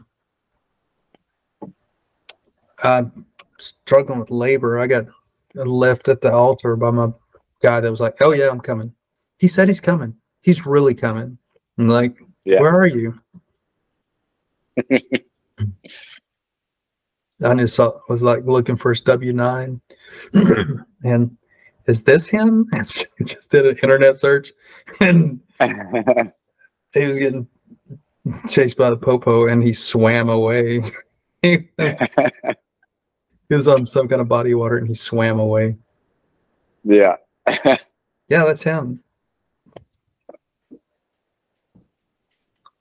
[2.84, 3.26] I'm
[3.60, 4.80] struggling with labor.
[4.80, 5.08] I got
[5.54, 7.12] left at the altar by my
[7.62, 8.93] guy that was like, "Oh yeah, I'm coming."
[9.38, 10.15] He said he's coming.
[10.41, 11.38] He's really coming.
[11.78, 12.60] I'm like, Yeah.
[12.62, 13.20] "Where are you?"
[17.43, 19.80] I just saw, was like looking for his W nine,
[21.04, 21.38] and
[21.86, 22.67] is this him?
[23.24, 24.52] just did an internet search,
[25.00, 25.39] and
[26.93, 27.48] he was getting
[28.50, 30.82] chased by the popo, and he swam away.
[31.43, 31.67] he
[33.50, 35.76] was on some kind of body water, and he swam away.
[36.84, 37.15] yeah.
[38.30, 39.02] Yeah, that's him.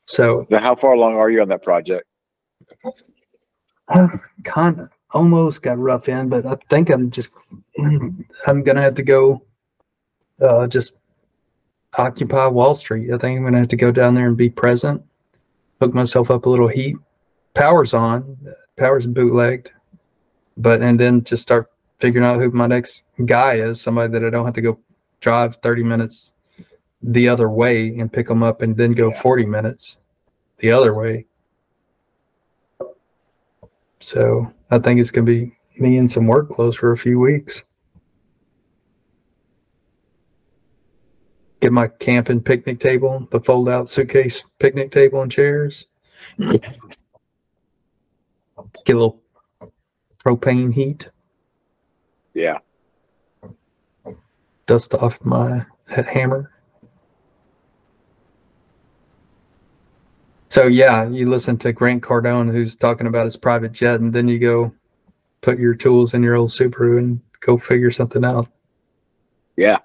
[0.05, 2.07] So so how far along are you on that project?
[3.89, 4.09] I
[4.45, 7.31] kind of almost got rough in, but I think I'm just
[7.79, 9.43] I'm gonna have to go
[10.41, 10.99] uh just
[11.97, 13.13] occupy Wall Street.
[13.13, 15.03] I think I'm gonna have to go down there and be present,
[15.81, 16.97] hook myself up a little heat.
[17.55, 18.37] Power's on,
[18.77, 19.71] power's bootlegged,
[20.57, 24.31] but and then just start figuring out who my next guy is, somebody that I
[24.31, 24.79] don't have to go
[25.21, 26.35] drive 30 minutes
[27.03, 29.21] the other way and pick them up and then go Yeah.
[29.21, 29.97] 40 minutes
[30.59, 31.27] the other way.
[34.01, 37.63] So I think it's gonna be me in some work clothes for a few weeks.
[41.61, 45.87] Get my camping picnic table, the fold out suitcase picnic table and chairs.
[46.39, 46.77] get
[48.89, 49.23] a little
[50.25, 51.09] propane heat,
[52.37, 52.59] Yeah.
[54.67, 56.53] dust off my hammer.
[60.51, 64.29] So yeah, you listen to Grant Cardone, who's talking about his private jet, and then
[64.29, 64.71] you go
[65.41, 68.49] put your tools in your old Subaru and go figure something out.
[69.57, 69.79] Yeah.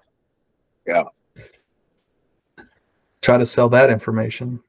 [0.86, 1.06] Yeah.
[3.22, 4.62] Try to sell that information.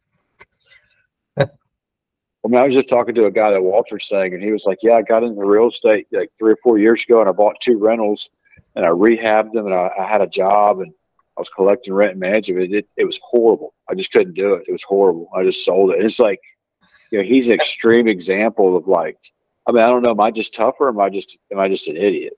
[2.44, 4.64] I mean, I was just talking to a guy that Walter's saying, and he was
[4.66, 7.32] like, "Yeah, I got into real estate like three or four years ago, and I
[7.32, 8.30] bought two rentals,
[8.74, 10.92] and I rehabbed them, and I, I had a job, and
[11.36, 12.72] I was collecting rent and managing it.
[12.72, 12.86] it.
[12.96, 13.74] It was horrible.
[13.88, 14.64] I just couldn't do it.
[14.68, 15.30] It was horrible.
[15.36, 15.96] I just sold it.
[15.96, 16.40] And it's like,
[17.12, 19.18] you know, he's an extreme example of like,
[19.68, 20.86] I mean, I don't know, am I just tougher?
[20.86, 22.34] Or am I just am I just an idiot?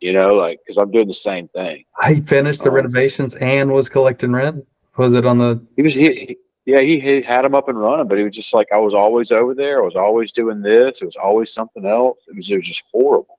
[0.00, 1.84] You know, like because I'm doing the same thing.
[2.06, 2.74] He finished the Oh.
[2.74, 4.64] renovations and was collecting rent.
[4.96, 5.60] Was it on the?
[5.76, 6.36] He was he, he-
[6.68, 8.92] yeah, he, he had them up and running, but he was just like I was
[8.92, 9.80] always over there.
[9.80, 11.00] I was always doing this.
[11.00, 12.18] It was always something else.
[12.28, 13.38] It was, it was just horrible.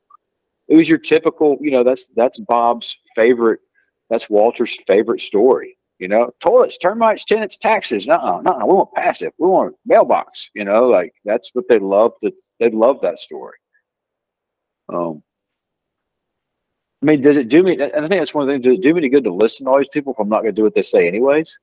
[0.68, 3.60] It was your typical, you know, that's that's Bob's favorite.
[4.10, 5.78] That's Walter's favorite story.
[6.00, 8.08] You know, toilets, termites, tenants, taxes.
[8.08, 9.32] No, no, we want passive.
[9.38, 10.50] We want mailbox.
[10.56, 12.14] You know, like that's what they love.
[12.24, 13.58] That they love that story.
[14.92, 15.22] Um,
[17.04, 17.74] I mean, does it do me?
[17.74, 18.64] And I think that's one of the things.
[18.64, 20.42] Does it do me any good to listen to all these people if I'm not
[20.42, 21.60] going to do what they say anyways?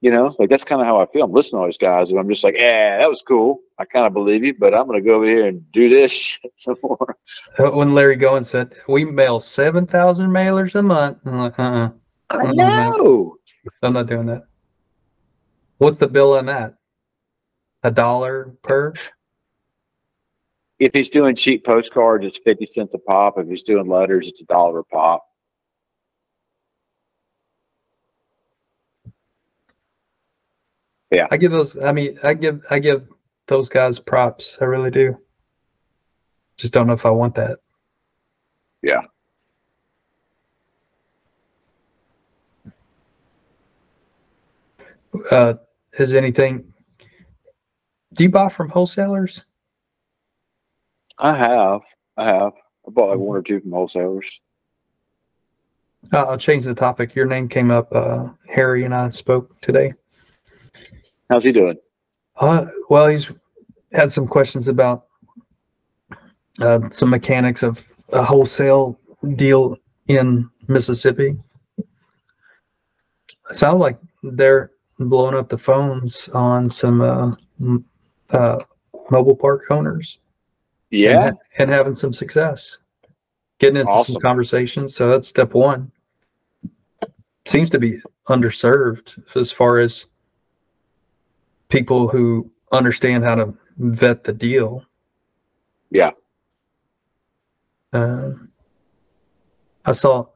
[0.00, 1.24] You know, like that's kind of how I feel.
[1.24, 3.58] I'm listening to all these guys, and I'm just like, yeah, that was cool.
[3.78, 6.12] I kind of believe you, but I'm going to go over here and do this
[6.12, 7.16] shit some more.
[7.58, 11.90] When Larry Goins said we mail seven thousand mailers a month, I'm like, uh-uh,
[12.30, 13.36] I know.
[13.82, 14.44] I'm not doing that.
[15.78, 16.74] What's the bill on that?
[17.82, 18.94] A dollar per?
[20.78, 23.36] If he's doing cheap postcards, it's fifty cents a pop.
[23.36, 25.27] If he's doing letters, it's a dollar a pop.
[31.30, 31.80] I give those.
[31.82, 33.06] I mean, I give I give
[33.46, 34.58] those guys props.
[34.60, 35.18] I really do.
[36.56, 37.60] Just don't know if I want that.
[38.82, 39.02] Yeah.
[45.30, 45.54] Uh,
[45.98, 46.72] is anything?
[48.14, 49.44] Do you buy from wholesalers?
[51.18, 51.80] I have,
[52.16, 52.52] I have.
[52.86, 54.40] I bought like one or two from wholesalers.
[56.12, 57.14] Uh, I'll change the topic.
[57.14, 57.88] Your name came up.
[57.92, 59.94] Uh, Harry and I spoke today.
[61.28, 61.76] How's he doing?
[62.36, 63.30] Uh, well, he's
[63.92, 65.06] had some questions about
[66.60, 68.98] uh, some mechanics of a wholesale
[69.36, 69.76] deal
[70.08, 71.36] in Mississippi.
[71.78, 71.86] It
[73.56, 77.34] sounds like they're blowing up the phones on some uh,
[78.30, 78.58] uh,
[79.10, 80.18] mobile park owners
[80.90, 82.78] Yeah, and, and having some success,
[83.58, 84.14] getting into Awesome.
[84.14, 84.94] some conversations.
[84.94, 85.90] So that's step one.
[87.46, 90.06] Seems to be underserved as far as
[91.68, 94.84] people who understand how to vet the deal.
[95.90, 96.10] Yeah.
[97.92, 98.50] Um,
[99.84, 100.26] I saw,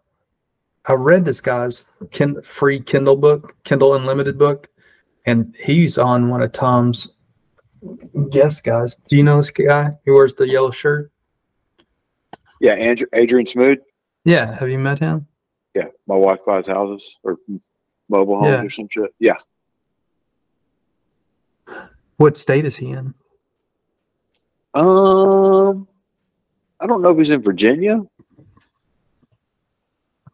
[0.87, 4.69] I read this guy's kin, free Kindle book, Kindle Unlimited book,
[5.27, 7.13] and he's on one of Tom's
[8.31, 8.97] guest guys.
[9.09, 11.11] Do you know this guy who wears the yellow shirt?
[12.61, 12.73] yeah.
[12.75, 13.81] Andrew, Adrian Smoot.
[14.25, 15.27] Yeah, have you met him?
[15.75, 17.39] Yeah, my wife buys houses or
[18.09, 18.63] mobile homes Yeah.
[18.63, 19.15] or some shit.
[19.19, 19.37] Yeah.
[22.23, 23.15] What state is he in?
[24.75, 25.89] Um,
[26.79, 28.01] I don't know if he's in Virginia,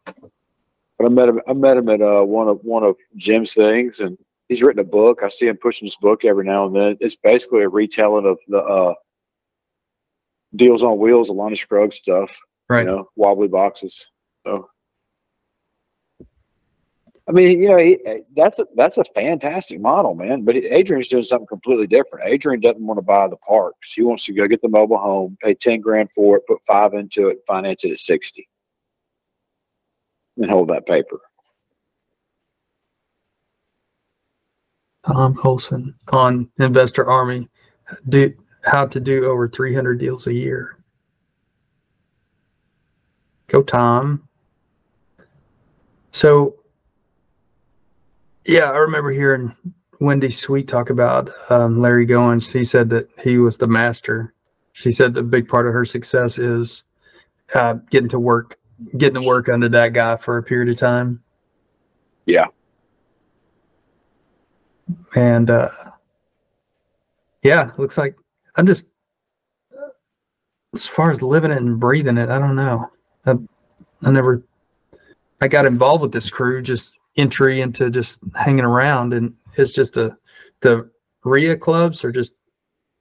[0.04, 1.40] but I met him.
[1.48, 4.18] I met him at uh, one of one of Jim's things, and
[4.50, 5.22] he's written a book.
[5.22, 6.98] I see him pushing his book every now and then.
[7.00, 8.94] It's basically a retelling of the uh,
[10.54, 12.38] deals on wheels, Lonnie Scruggs stuff.
[12.68, 12.80] Right.
[12.80, 14.10] You know, wobbly boxes.
[14.46, 14.68] So,
[17.28, 17.98] I mean, you know, he,
[18.34, 20.44] that's a that's a fantastic model, man.
[20.44, 22.26] But Adrian's doing something completely different.
[22.26, 23.92] Adrian doesn't want to buy the parks.
[23.92, 26.94] He wants to go get the mobile home, pay ten grand for it, put five
[26.94, 28.48] into it, finance it at sixty,
[30.38, 31.20] and hold that paper.
[35.06, 37.48] Tom Olson on Investor Army.
[38.08, 38.32] Do
[38.64, 40.78] how to do over 300 deals a year.
[43.46, 44.28] Go Tom.
[46.12, 46.57] So,
[48.48, 49.54] yeah, I remember hearing
[50.00, 52.50] Wendy Sweet talk about um, Larry Goins.
[52.50, 54.32] He said that he was the master.
[54.72, 56.84] She said the big part of her success is
[57.54, 58.58] uh, getting to work,
[58.96, 61.22] getting to work under that guy for a period of time.
[62.24, 62.46] Yeah.
[65.14, 65.68] And uh,
[67.42, 68.16] yeah, looks like
[68.56, 68.86] I'm just
[70.72, 72.30] as far as living it and breathing it.
[72.30, 72.90] I don't know.
[73.26, 73.34] I,
[74.02, 74.42] I never.
[75.42, 79.96] I got involved with this crew, just entry into just hanging around, and it's just
[79.96, 80.16] a
[80.60, 80.88] the
[81.24, 82.32] REIA clubs are just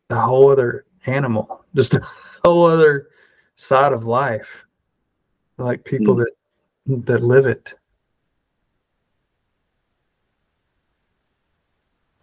[0.10, 2.02] a whole other animal, just a
[2.44, 3.10] whole other
[3.56, 4.50] side of life.
[5.58, 6.26] Like people Mm.
[6.26, 7.74] that that live it.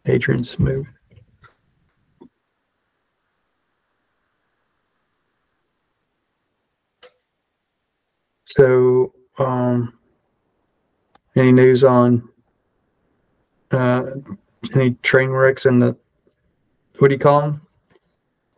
[0.06, 0.86] Adrian Smooth.
[8.46, 9.98] So, um,
[11.36, 12.28] any news on
[13.70, 14.04] uh,
[14.74, 15.96] any train wrecks in the
[16.98, 17.60] what do you call them?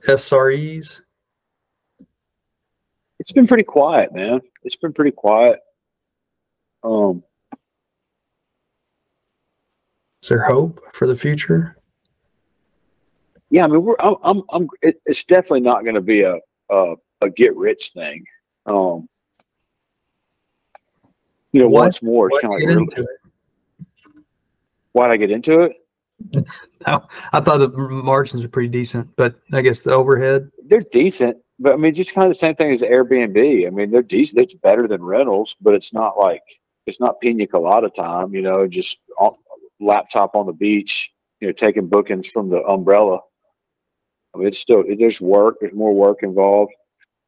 [0.06, 1.00] STRs?
[3.18, 4.40] It's been pretty quiet, man.
[4.62, 5.60] It's been pretty quiet.
[6.84, 7.22] Um,
[10.22, 11.76] Is there hope for the future?
[13.50, 16.38] yeah, I mean, we're, I'm, I'm, I'm it's definitely not going to be a,
[16.70, 18.24] a, a get rich thing.
[18.66, 19.08] Um,
[21.56, 23.06] you know, Why- once more, it's kind of like really,
[24.92, 25.72] why'd I get into it?
[26.86, 30.50] No, I thought the margins are pretty decent, but I guess the overhead.
[30.66, 33.66] They're decent, but I mean, just kind of the same thing as Airbnb.
[33.66, 34.40] I mean, they're decent.
[34.40, 36.42] It's better than rentals, but it's not like
[36.86, 38.34] it's not pina colada time.
[38.34, 39.34] You know, just on,
[39.80, 41.10] laptop on the beach.
[41.40, 43.18] You know, taking bookings from the umbrella.
[44.34, 45.56] I mean, it's still there's work.
[45.60, 46.72] There's more work involved.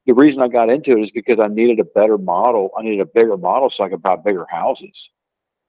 [0.08, 2.70] The reason I got into it is because I needed a better model.
[2.78, 5.10] I needed a bigger model so I could buy bigger houses.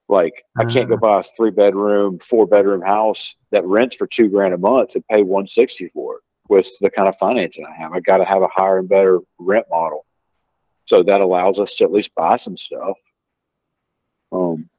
[0.07, 4.29] Like I can't go buy a three bedroom, four bedroom house that rents for two
[4.29, 7.73] grand a month and pay one sixty for it with the kind of financing I
[7.81, 7.91] have.
[7.91, 10.05] I got to have a higher and better rent model.
[10.85, 12.97] So that allows us to at least buy some stuff.
[14.31, 14.69] Um,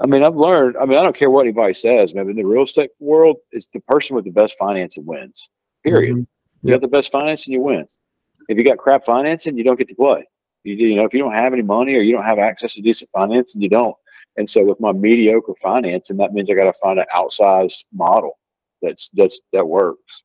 [0.00, 2.16] I mean, I've learned, I mean, I don't care what anybody says.
[2.16, 5.50] I mean, in the real estate world, it's the person with the best financing wins,
[5.84, 6.16] period.
[6.16, 6.26] Mhm.
[6.62, 7.86] You got the best financing, you win.
[8.48, 10.26] If you got crap financing, you don't get to play.
[10.64, 12.82] You, you know, if you don't have any money or you don't have access to
[12.82, 13.96] decent financing, you don't.
[14.36, 18.38] And so with my mediocre financing, that means I got to find an outsized model
[18.82, 20.22] that's that's that works.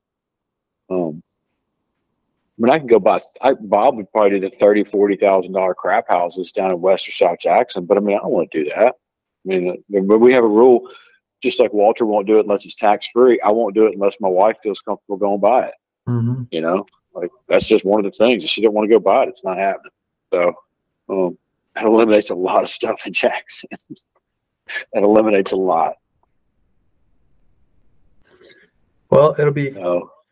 [0.89, 1.23] Um,
[2.57, 3.19] I mean, I can go buy.
[3.41, 7.07] I, Bob would probably do the thirty, forty thousand dollar crap houses down in West
[7.07, 8.93] or South Jackson, but I mean, I don't want to do that.
[8.95, 10.87] I mean, uh, but we have a rule,
[11.41, 13.41] just like Walter won't do it unless it's tax free.
[13.41, 15.73] I won't do it unless my wife feels comfortable going buy it.
[16.07, 16.47] Mhm.
[16.51, 18.43] You know, like that's just one of the things.
[18.43, 19.91] If she didn't want to go buy it, it's not happening.
[20.33, 20.53] So,
[21.09, 21.37] um,
[21.75, 23.69] that eliminates a lot of stuff in Jackson.
[24.93, 25.95] that eliminates a lot.
[29.09, 29.75] Well, it'll be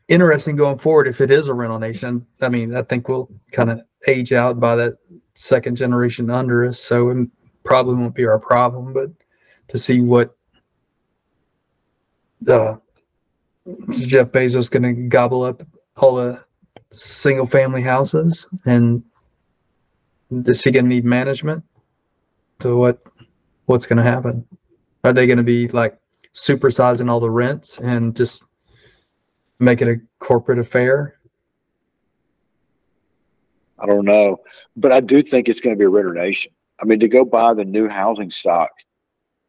[0.07, 2.25] interesting going forward if it is a rental nation.
[2.41, 4.97] I mean, I think we'll kind of age out by that
[5.35, 7.27] second generation under us, so it
[7.63, 8.91] probably won't be our problem.
[8.93, 9.11] But
[9.67, 10.35] to see what
[12.47, 12.75] uh,
[13.91, 15.63] Jeff Bezos is going to gobble up
[15.97, 16.43] all the
[16.91, 19.03] single family houses, and
[20.31, 21.63] is he going to need management?
[22.59, 23.01] To what
[23.65, 24.45] what's going to happen?
[25.03, 25.97] Are they going to be like
[26.33, 28.43] supersizing all the rents and just
[29.59, 31.17] make it a corporate affair?
[33.79, 34.41] I don't know,
[34.75, 36.51] but I do think it's going to be a renter nation.
[36.79, 38.69] I mean, to go buy the new housing stock,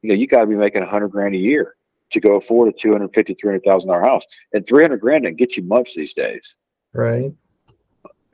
[0.00, 1.76] you know, you got to be making hundred grand a year
[2.10, 4.24] to go afford a two hundred fifty, three hundred thousand dollar house,
[4.54, 6.56] and three hundred grand doesn't get you much these days.
[6.92, 7.32] Right.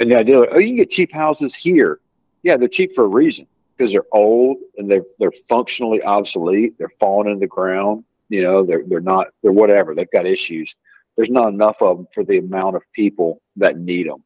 [0.00, 2.00] And the idea, oh, you can get cheap houses here.
[2.42, 3.46] Yeah, they're cheap for a reason
[3.76, 6.78] because they're old and they're they're functionally obsolete.
[6.78, 8.04] They're falling in the ground.
[8.28, 9.94] You know, they're they're not they're whatever.
[9.94, 10.74] They've got issues.
[11.16, 14.22] There's not enough of them for the amount of people that need them.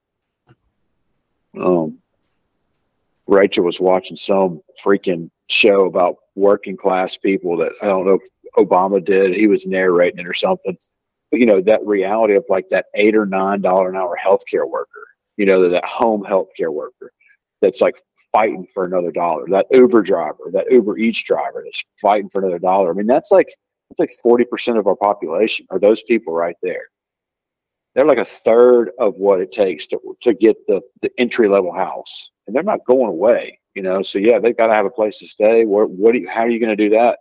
[1.58, 1.98] Um,
[3.26, 8.18] Rachel was watching some freaking show about working class people that I don't know
[8.58, 9.34] Obama did.
[9.34, 10.76] He was narrating it or something.
[11.32, 14.88] You know that reality of like that eight or nine dollar an hour healthcare worker.
[15.36, 17.12] You know that home healthcare worker
[17.60, 17.98] that's like
[18.32, 19.46] fighting for another dollar.
[19.48, 22.90] That Uber driver, that Uber Eats driver that's fighting for another dollar.
[22.90, 23.48] I mean that's like
[23.88, 26.84] that's like forty percent of our population are those people right there.
[27.94, 31.72] They're like a third of what it takes to to get the the entry level
[31.72, 33.58] house, and they're not going away.
[33.74, 35.64] You know, so yeah, they've got to have a place to stay.
[35.64, 36.12] What what?
[36.12, 37.20] Do you, how are you going to do that?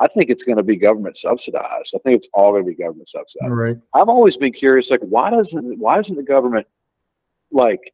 [0.00, 1.94] I think it's going to be government subsidized.
[1.94, 3.52] I think it's all going to be government subsidized.
[3.52, 3.76] Right.
[3.94, 6.66] I've always been curious, like why doesn't why doesn't the government
[7.50, 7.92] like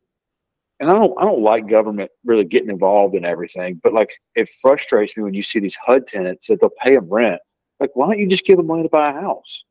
[0.80, 4.52] and I don't I don't like government really getting involved in everything, but like it
[4.60, 7.40] frustrates me when you see these HUD tenants that they'll pay them rent.
[7.80, 9.64] Like, why don't you just give them money to buy a house?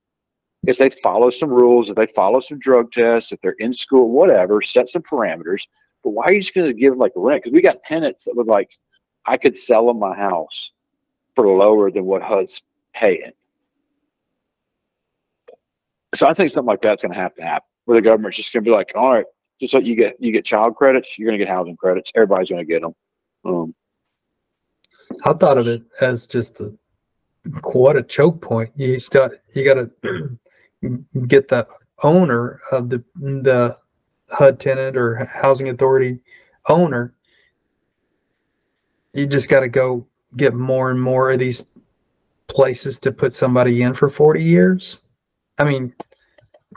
[0.65, 4.09] If they follow some rules, if they follow some drug tests, if they're in school,
[4.09, 5.63] whatever, set some parameters.
[6.03, 7.43] But why are you just going to give them like a rent?
[7.43, 8.71] Because we got tenants that would like,
[9.25, 10.71] I could sell them my house
[11.35, 12.63] for lower than what HUD's
[12.93, 13.31] paying.
[16.15, 18.53] So I think something like that's going to have to happen, where the government's just
[18.53, 19.25] going to be like, all right,
[19.59, 22.11] just like you get you get child credits, you're going to get housing credits.
[22.15, 22.93] Everybody's going to get them.
[23.45, 23.75] Um,
[25.25, 26.73] I thought of it as just a
[27.63, 28.71] what a choke point.
[28.75, 30.37] You still you got to
[31.27, 31.65] get the
[32.03, 33.75] owner of the the
[34.29, 36.19] HUD tenant or housing authority
[36.67, 37.13] owner,
[39.13, 41.63] you just got to go get more and more of these
[42.47, 44.99] places to put somebody in for 40 years.
[45.57, 45.93] I mean,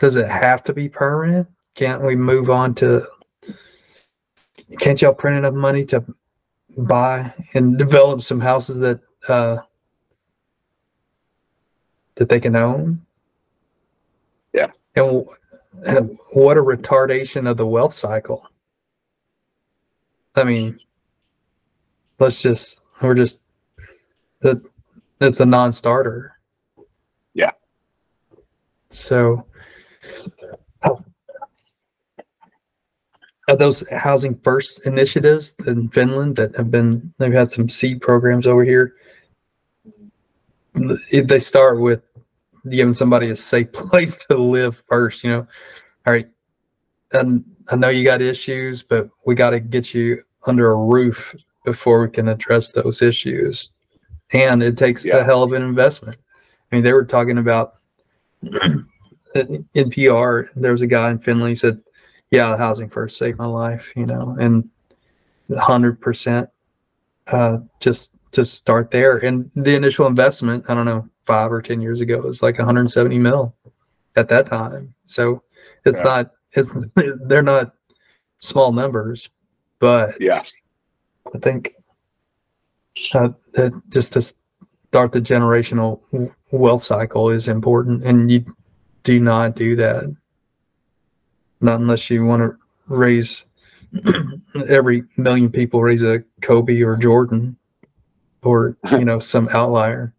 [0.01, 1.49] does it have to be permanent?
[1.75, 3.03] Can't we move on to?
[4.79, 6.05] Can't y'all print enough money to
[6.79, 9.59] buy and develop some houses that uh,
[12.17, 13.01] that they can own?
[14.53, 14.71] Yeah.
[14.95, 15.25] And,
[15.87, 18.47] and what a retardation of the wealth cycle.
[20.35, 20.79] I mean,
[22.19, 23.41] let's just we're just
[24.47, 24.63] that
[25.21, 26.33] it's a non-starter.
[27.35, 27.51] Yeah.
[28.91, 29.47] So
[33.49, 38.47] are those housing first initiatives in Finland that have been they've had some seed programs
[38.47, 38.95] over here.
[41.13, 42.03] They start with
[42.71, 45.47] giving somebody a safe place to live first, you know.
[46.07, 46.29] All right.
[47.13, 51.35] And I know you got issues, but we got to get you under a roof
[51.65, 53.73] before we can address those issues.
[54.33, 55.19] And it takes Yeah.
[55.19, 56.19] a hell of an investment.
[56.71, 57.75] I mean, they were talking about
[59.35, 60.49] NPR.
[60.57, 61.51] There was a guy in Finland.
[61.51, 61.81] He said,
[62.31, 64.69] "Yeah, housing first saved my life," you know, and
[65.57, 66.49] hundred percent,
[67.29, 69.19] uh, just to start there.
[69.25, 73.19] And the initial investment, I don't know, five or ten years ago—it was like 170
[73.19, 73.55] mil
[74.17, 74.93] at that time.
[75.07, 75.43] So
[75.85, 76.05] it's Yeah.
[76.05, 76.31] not.
[76.53, 76.71] It's
[77.27, 77.75] they're not
[78.39, 79.29] small numbers,
[79.79, 80.43] but Yeah.
[81.35, 81.77] I think
[83.15, 86.01] uh, that just to start the generational
[86.51, 88.45] wealth cycle is important, and you
[89.03, 90.15] do not do that.
[91.61, 92.57] Not unless you want to
[92.89, 93.47] raise
[94.69, 97.57] every million people raise a Kobe or Jordan,
[98.43, 100.15] or you know some outlier.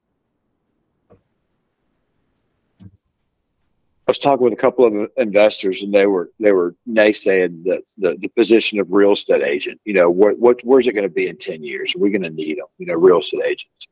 [4.07, 7.81] I was talking with a couple of investors, and they were they were naysaying the
[7.97, 9.81] the, the position of real estate agent.
[9.83, 11.93] You know, what what where's it going to be in ten years?
[11.93, 12.67] Are we going to need them?
[12.77, 13.87] You know, real estate agents.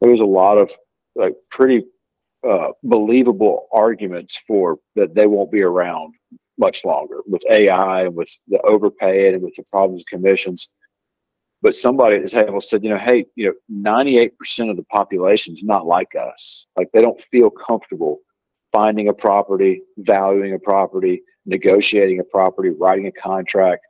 [0.00, 0.70] There was a lot of
[1.16, 1.84] like pretty
[2.48, 6.14] uh, believable arguments for that they won't be around
[6.56, 10.72] much longer with AI and with the overpaying and with the problems with commissions.
[11.62, 15.54] But somebody at the table said, you know, hey, you know, 98% of the population
[15.54, 16.66] is not like us.
[16.76, 18.20] Like they don't feel comfortable
[18.72, 23.86] finding a property, valuing a property, negotiating a property, writing a contract.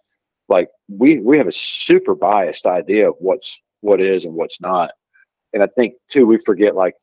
[0.48, 4.90] Like we we have a super biased idea of what's what is and what's not.
[5.52, 6.94] And I think too, we forget like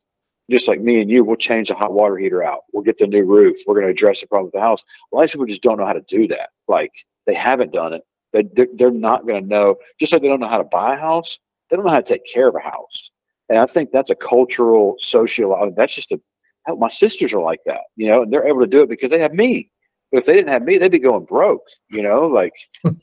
[0.50, 2.62] just like me and you, we'll change the hot water heater out.
[2.74, 3.60] We'll get the new roof.
[3.68, 4.84] We're going to address the problem with the house.
[5.12, 6.50] A lot of people just don't know how to do that.
[6.68, 6.92] Like
[7.28, 8.02] they haven't done it.
[8.34, 9.76] They, they're, not going to know.
[10.00, 12.04] Just like they don't know how to buy a house, they don't know how to
[12.04, 13.12] take care of a house.
[13.50, 15.72] And I think that's a cultural, social.
[15.76, 16.22] That's just a.
[16.70, 19.09] hell, My sisters are like that, you know, and they're able to do it because
[19.09, 19.70] they have me.
[20.11, 22.53] But if they didn't have me, they'd be going broke, you know, like.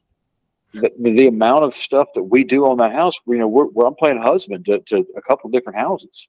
[0.72, 3.86] The, the amount of stuff that we do on that house, you know, we're, we're
[3.86, 6.28] I'm playing husband to, to a couple different houses.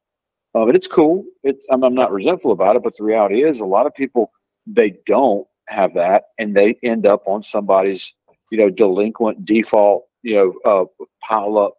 [0.57, 1.25] Uh, but it's cool.
[1.43, 4.31] It's I'm, I'm not resentful about it, but the reality is a lot of people
[4.65, 8.15] they don't have that, and they end up on somebody's
[8.51, 11.73] you know delinquent default you know uh, pile up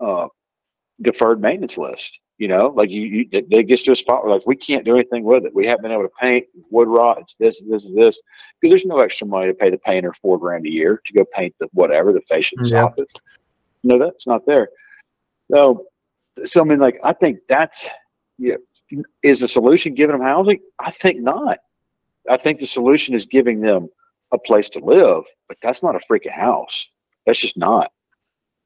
[0.00, 0.28] uh,
[1.02, 2.18] deferred maintenance list.
[2.38, 4.84] You know, like you, you it, it gets to a spot where like we can't
[4.84, 5.54] do anything with it.
[5.54, 7.18] We haven't been able to paint wood rot.
[7.20, 8.20] It's this, this, this
[8.60, 11.24] because there's no extra money to pay the painter four grand a year to go
[11.32, 12.88] paint the whatever the fascia and Yeah.
[12.88, 13.14] soffits.
[13.84, 14.68] No, that's not there.
[15.50, 15.86] So,
[16.44, 17.86] so I mean, like I think that's
[18.38, 18.56] yeah.
[19.22, 20.60] Is the solution giving them housing?
[20.78, 21.58] I think not.
[22.28, 23.88] I think the solution is giving them
[24.32, 26.86] a place to live, but that's not a freaking house.
[27.24, 27.90] That's just not.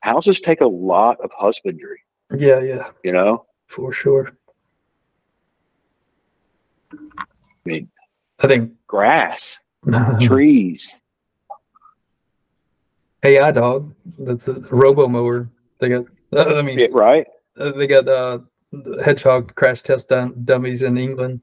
[0.00, 2.00] Houses take a lot of husbandry,
[2.36, 3.46] Yeah, yeah, you know?
[3.70, 4.32] For sure.
[6.92, 6.96] I
[7.64, 7.88] mean,
[8.42, 9.60] I think grass,
[10.20, 10.92] trees.
[13.22, 13.94] AI dog.
[14.18, 15.48] That's a robo mower.
[15.78, 16.06] They got.
[16.36, 17.26] I mean, Yeah, right?
[17.56, 18.40] Uh, they got uh,
[18.72, 21.40] the hedgehog crash test dum- dummies in England.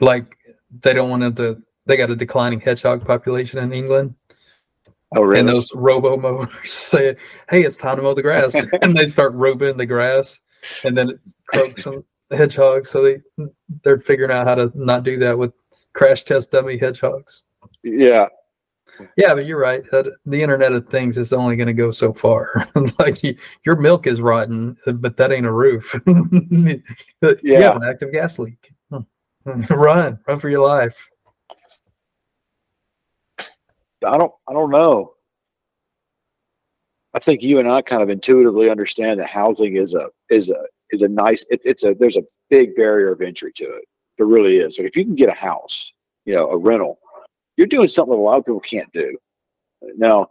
[0.00, 0.36] Like
[0.82, 1.62] they don't want them to.
[1.86, 4.14] They got a declining hedgehog population in England,
[5.16, 5.40] Oh, really?
[5.40, 7.16] and those robo mowers say,
[7.48, 10.38] "Hey, it's time to mow the grass," and they start roping the grass,
[10.84, 12.90] and then it croaks some hedgehogs.
[12.90, 13.20] So they
[13.84, 15.52] they're figuring out how to not do that with
[15.94, 17.42] crash test dummy hedgehogs.
[17.82, 18.26] yeah.
[19.18, 19.84] Yeah, but you're right.
[19.90, 22.66] The Internet of Things is only going to go so far.
[22.98, 23.36] like you,
[23.66, 25.94] your milk is rotten, uh, but that ain't a roof.
[26.06, 26.82] you
[27.42, 27.60] Yeah.
[27.60, 28.72] have an active gas leak.
[29.70, 30.96] Run, run for your life.
[33.38, 35.12] I don't I don't know.
[37.14, 40.64] I think you and I kind of intuitively understand that housing is a is a
[40.90, 43.84] is a nice it, it's a there's a big barrier of entry to it.
[44.18, 44.78] There really is.
[44.78, 45.92] Like if you can get a house
[46.26, 46.98] you know, a rental.
[47.56, 49.16] You're doing something that a lot of people can't do.
[49.96, 50.28] Now,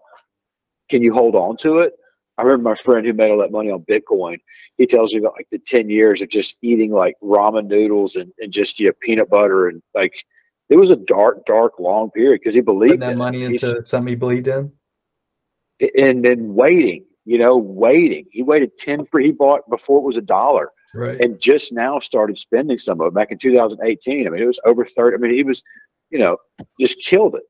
[0.90, 1.94] can you hold on to it?
[2.38, 4.38] I remember my friend who made all that money on Bitcoin.
[4.78, 8.32] He tells me about like the 10 years of just eating like ramen noodles and,
[8.40, 9.70] and just, you know, peanut butter.
[9.70, 10.24] And like,
[10.70, 14.12] it was a dark, dark, long period because he believed Putting that money into something
[14.12, 14.72] he believed in.
[15.98, 18.26] And then waiting, you know, waiting.
[18.32, 20.72] He waited 10 for, he bought before it was a dollar.
[20.94, 21.20] Right.
[21.20, 24.26] And just now started spending some of it back in 2018.
[24.26, 25.16] I mean, it was over 30.
[25.16, 25.62] I mean, he was,
[26.10, 26.38] you know,
[26.80, 27.44] just killed it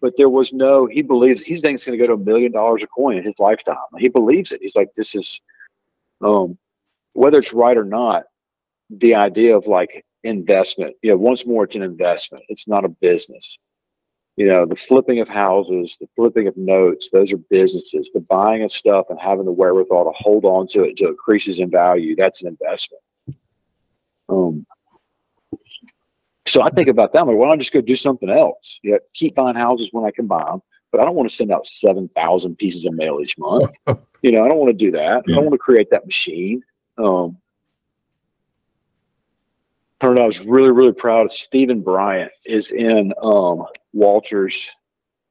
[0.00, 2.82] but there was no he believes he thinks going to go to a million dollars
[2.82, 5.40] a coin in his lifetime he believes it he's like this is
[6.22, 6.58] um
[7.12, 8.24] whether it's right or not
[8.90, 12.88] the idea of like investment you know once more it's an investment it's not a
[12.88, 13.58] business
[14.36, 18.62] you know the flipping of houses the flipping of notes those are businesses the buying
[18.62, 21.70] of stuff and having the wherewithal to hold on to it until it increases in
[21.70, 23.02] value that's an investment
[24.28, 24.66] um
[26.46, 27.20] so I think about that.
[27.20, 28.78] I'm like, why don't I just go do something else?
[28.82, 30.62] Yeah, keep buying houses when I can buy them,
[30.92, 33.74] but I don't want to send out 7,000 pieces of mail each month.
[34.22, 35.24] you know, I don't want to do that.
[35.28, 36.62] I don't want to create that machine.
[36.98, 37.36] Um,
[40.00, 44.70] turned out I was really, really proud of Stephen Bryant is in um, Walter's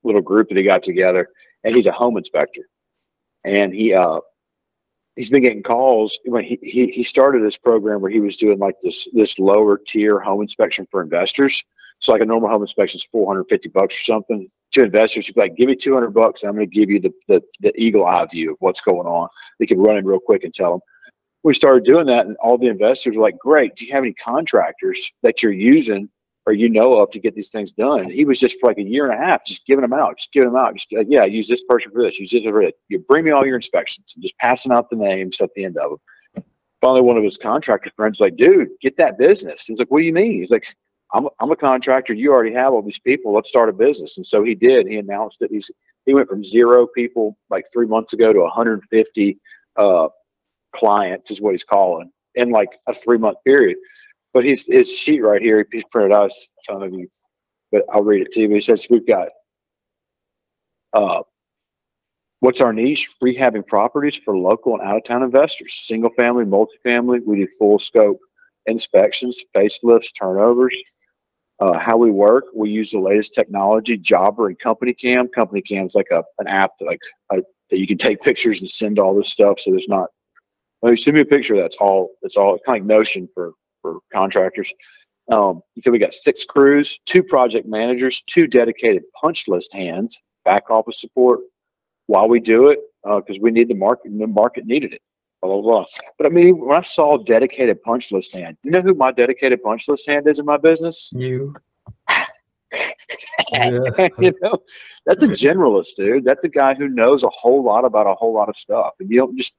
[0.03, 1.29] little group that he got together,
[1.63, 2.61] and he's a home inspector.
[3.43, 4.19] And he uh,
[5.15, 8.59] he's been getting calls when he, he he started this program where he was doing
[8.59, 11.63] like this this lower tier home inspection for investors.
[11.99, 14.49] So like a normal home inspection is 450 bucks or something.
[14.71, 16.43] To investors, you'd be like, give me 200 bucks.
[16.43, 19.29] I'm going to give you the, the, the eagle eye view of what's going on.
[19.57, 20.81] They can run in real quick and tell them.
[21.45, 23.75] We started doing that, and all the investors were like, great.
[23.75, 26.09] Do you have any contractors that you're using
[26.45, 28.09] or you know of to get these things done.
[28.09, 30.31] He was just for like a year and a half, just giving them out, just
[30.31, 30.75] giving them out.
[30.75, 32.73] Just like, yeah, use this person for this, use this for that.
[32.87, 35.77] You bring me all your inspections, and just passing out the names at the end
[35.77, 36.43] of them.
[36.81, 39.63] Finally, one of his contractor friends was like, dude, get that business.
[39.63, 40.39] He's like, what do you mean?
[40.39, 40.67] He's like,
[41.13, 42.13] I'm, I'm a contractor.
[42.13, 43.33] You already have all these people.
[43.33, 44.17] Let's start a business.
[44.17, 44.87] And so he did.
[44.87, 45.71] He announced that he's
[46.05, 49.39] he went from zero people like three months ago to 150
[49.77, 50.07] uh,
[50.75, 53.77] clients is what he's calling in like a three month period.
[54.33, 56.31] But his his sheet right here, he's printed out
[56.67, 57.07] some of you,
[57.71, 58.49] but I'll read it to you.
[58.49, 59.29] He says we've got
[60.93, 61.21] uh,
[62.39, 63.09] what's our niche?
[63.23, 67.21] Rehabbing properties for local and out of town investors, single family, multifamily.
[67.25, 68.19] We do full scope
[68.65, 70.75] inspections, facelifts, turnovers.
[71.59, 75.29] Uh, how we work, we use the latest technology, Jobber and Company Cam.
[75.29, 76.99] Company Cam is like a an app that like
[77.31, 77.37] a,
[77.71, 79.59] that you can take pictures and send all this stuff.
[79.59, 80.09] So there's not.
[80.85, 82.11] When you send me a picture, that's all.
[82.21, 82.59] That's all.
[82.59, 84.71] Kind of like Notion for for contractors.
[85.31, 90.69] Um, so we got six crews, two project managers, two dedicated punch list hands, back
[90.69, 91.39] office support
[92.05, 94.11] while we do it uh, because uh, we need the market.
[94.11, 95.01] and The market needed it.
[95.41, 95.85] Blah, blah, blah.
[96.19, 99.63] But I mean, when I saw dedicated punch list hand, you know who my dedicated
[99.63, 101.11] punch list hand is in my business?
[101.15, 101.55] You.
[103.53, 104.59] you know,
[105.07, 106.25] that's a generalist, dude.
[106.25, 108.93] That's the guy who knows a whole lot about a whole lot of stuff.
[108.99, 109.53] And you don't just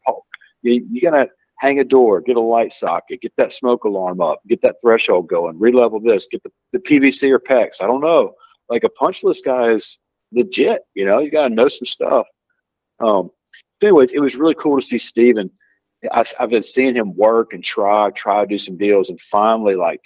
[0.63, 1.29] you, you gotta
[1.59, 5.29] hang a door, get a light socket, get that smoke alarm up, get that threshold
[5.29, 7.83] going, relevel this, get the, the PVC or PEX.
[7.83, 8.35] I don't know.
[8.69, 9.99] Like a punch list guy is
[10.33, 12.27] legit, you know, you got to know some stuff.
[13.01, 13.31] Um,
[13.83, 15.51] anyway, it was really cool to see Steven.
[16.13, 19.11] I've, I've been seeing him work and try, try to do some deals.
[19.11, 20.05] And finally, like,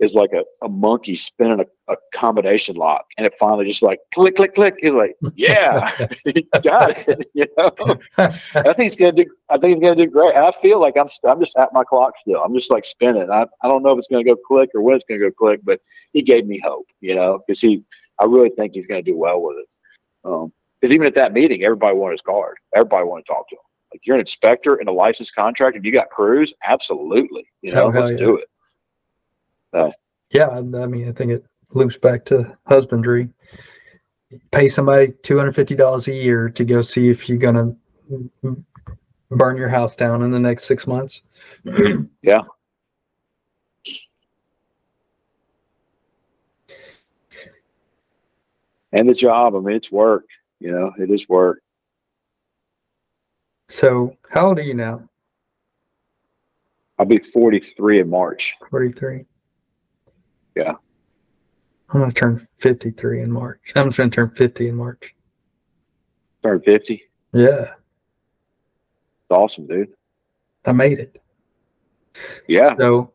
[0.00, 4.00] is like a, a monkey spinning a, a combination lock and it finally just like
[4.12, 4.76] click click click.
[4.80, 5.96] He's like yeah
[6.62, 7.72] got it you know?
[8.18, 10.34] I think he's gonna do i think he's gonna do great.
[10.34, 12.40] I feel like i'm i'm just at my clock still.
[12.42, 13.30] I'm just like spinning.
[13.30, 15.60] I, I don't know if it's gonna go click or when it's gonna go click
[15.62, 15.80] but
[16.12, 17.84] he gave me hope you know because he
[18.18, 19.74] i really think he's gonna do well with it.
[20.24, 22.56] Um because even at that meeting everybody wanted his card.
[22.74, 23.60] Everybody wanted to talk to him.
[23.92, 27.86] Like you're an inspector and a licensed contractor and you got crews absolutely you know
[27.86, 28.16] oh, let's yeah.
[28.16, 28.49] do it
[29.72, 29.90] uh,
[30.32, 33.28] yeah, I mean, I think it loops back to husbandry.
[34.52, 37.74] Pay somebody two hundred fifty dollars a year to go see if you're gonna
[39.30, 41.22] burn your house down in the next six months.
[42.22, 42.42] yeah.
[48.92, 50.24] And the job, I mean, it's work.
[50.58, 51.60] You know, it is work.
[53.68, 55.08] So, how old are you now?
[56.98, 58.54] I'll be 43 in March.
[58.68, 59.24] 43.
[60.60, 60.74] Yeah.
[61.88, 63.72] I'm gonna turn 53 in March.
[63.74, 65.14] I'm gonna turn 50 in March.
[66.42, 67.02] Turn 50.
[67.32, 67.62] Yeah.
[67.62, 69.88] It's awesome, dude.
[70.66, 71.22] I made it.
[72.46, 72.76] Yeah.
[72.78, 73.14] So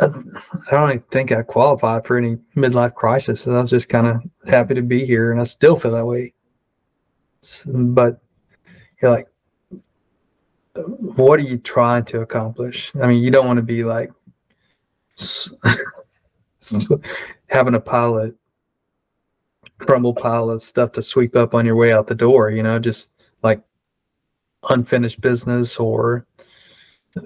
[0.00, 3.46] I, I don't even think I qualified for any midlife crisis.
[3.46, 6.34] I was just kind of happy to be here, and I still feel that way.
[7.66, 8.20] But
[9.00, 9.28] you're like,
[10.74, 12.92] what are you trying to accomplish?
[13.00, 14.17] I mean, you don't want to be like So
[17.48, 18.30] having a pile
[19.78, 22.78] crumble pile of stuff to sweep up on your way out the door, you know,
[22.78, 23.12] just
[23.42, 23.62] like
[24.70, 26.26] unfinished business or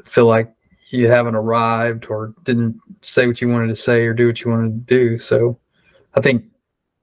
[0.05, 0.53] feel like
[0.91, 4.51] you haven't arrived or didn't say what you wanted to say or do what you
[4.51, 5.19] wanted to do.
[5.19, 5.59] So
[6.15, 6.45] I think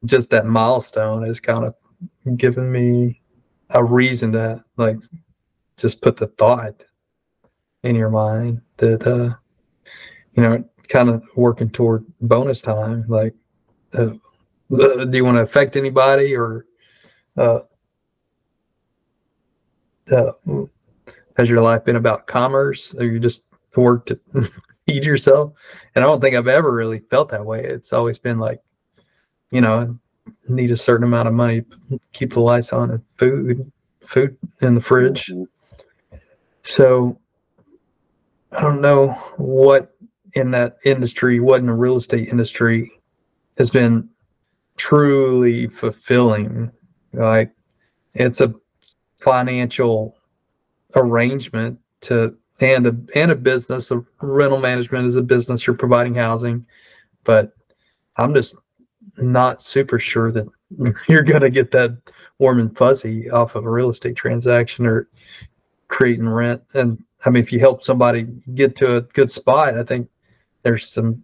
[0.06, 1.76] just that milestone has kind of
[2.38, 3.22] given me
[3.72, 4.98] a reason to like
[5.78, 6.84] just put the thought
[7.84, 9.34] in your mind that uh
[10.34, 13.34] you know kind of working toward bonus time like
[13.94, 14.10] uh,
[14.70, 16.66] do you want to affect anybody or
[17.38, 17.60] uh,
[20.12, 20.32] uh,
[21.38, 22.94] has your life been about commerce?
[22.96, 23.44] Or you just
[23.76, 24.20] work to
[24.86, 25.54] feed yourself?
[25.96, 27.64] And i don't think i've ever really felt that way.
[27.64, 28.62] It's always been like
[29.52, 29.98] you know
[30.48, 31.64] need a certain amount of money
[32.14, 33.72] keep the lights on and food
[34.02, 35.28] food in the fridge.
[35.28, 36.18] Mm-hmm.
[36.64, 37.18] so
[38.52, 39.96] i don't know what
[40.34, 42.92] in that industry what in the real estate industry
[43.58, 44.08] has been
[44.78, 46.72] truly fulfilling
[47.14, 47.52] like
[48.14, 48.54] it's a
[49.20, 50.16] financial
[50.96, 56.16] arrangement to and a and a business a rental management is a business you're providing
[56.16, 56.66] housing
[57.24, 57.54] but
[58.18, 58.56] i'm just
[59.18, 60.48] not super sure that
[61.08, 61.98] you're going to get that
[62.38, 65.10] warm and fuzzy off of a real estate transaction or
[65.88, 66.62] creating rent.
[66.74, 70.10] And I mean, if you help somebody get to a good spot, I think
[70.70, 71.24] there's some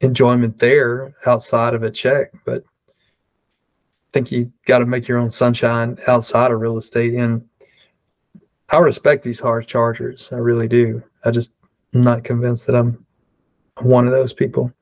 [0.00, 2.32] enjoyment there outside of a check.
[2.46, 7.12] But I think you got to make your own sunshine outside of real estate.
[7.14, 7.46] And
[8.70, 10.30] I respect these hard chargers.
[10.32, 11.02] I really do.
[11.24, 11.52] I just
[11.94, 13.04] I'm not convinced that I'm
[13.82, 14.72] one of those people.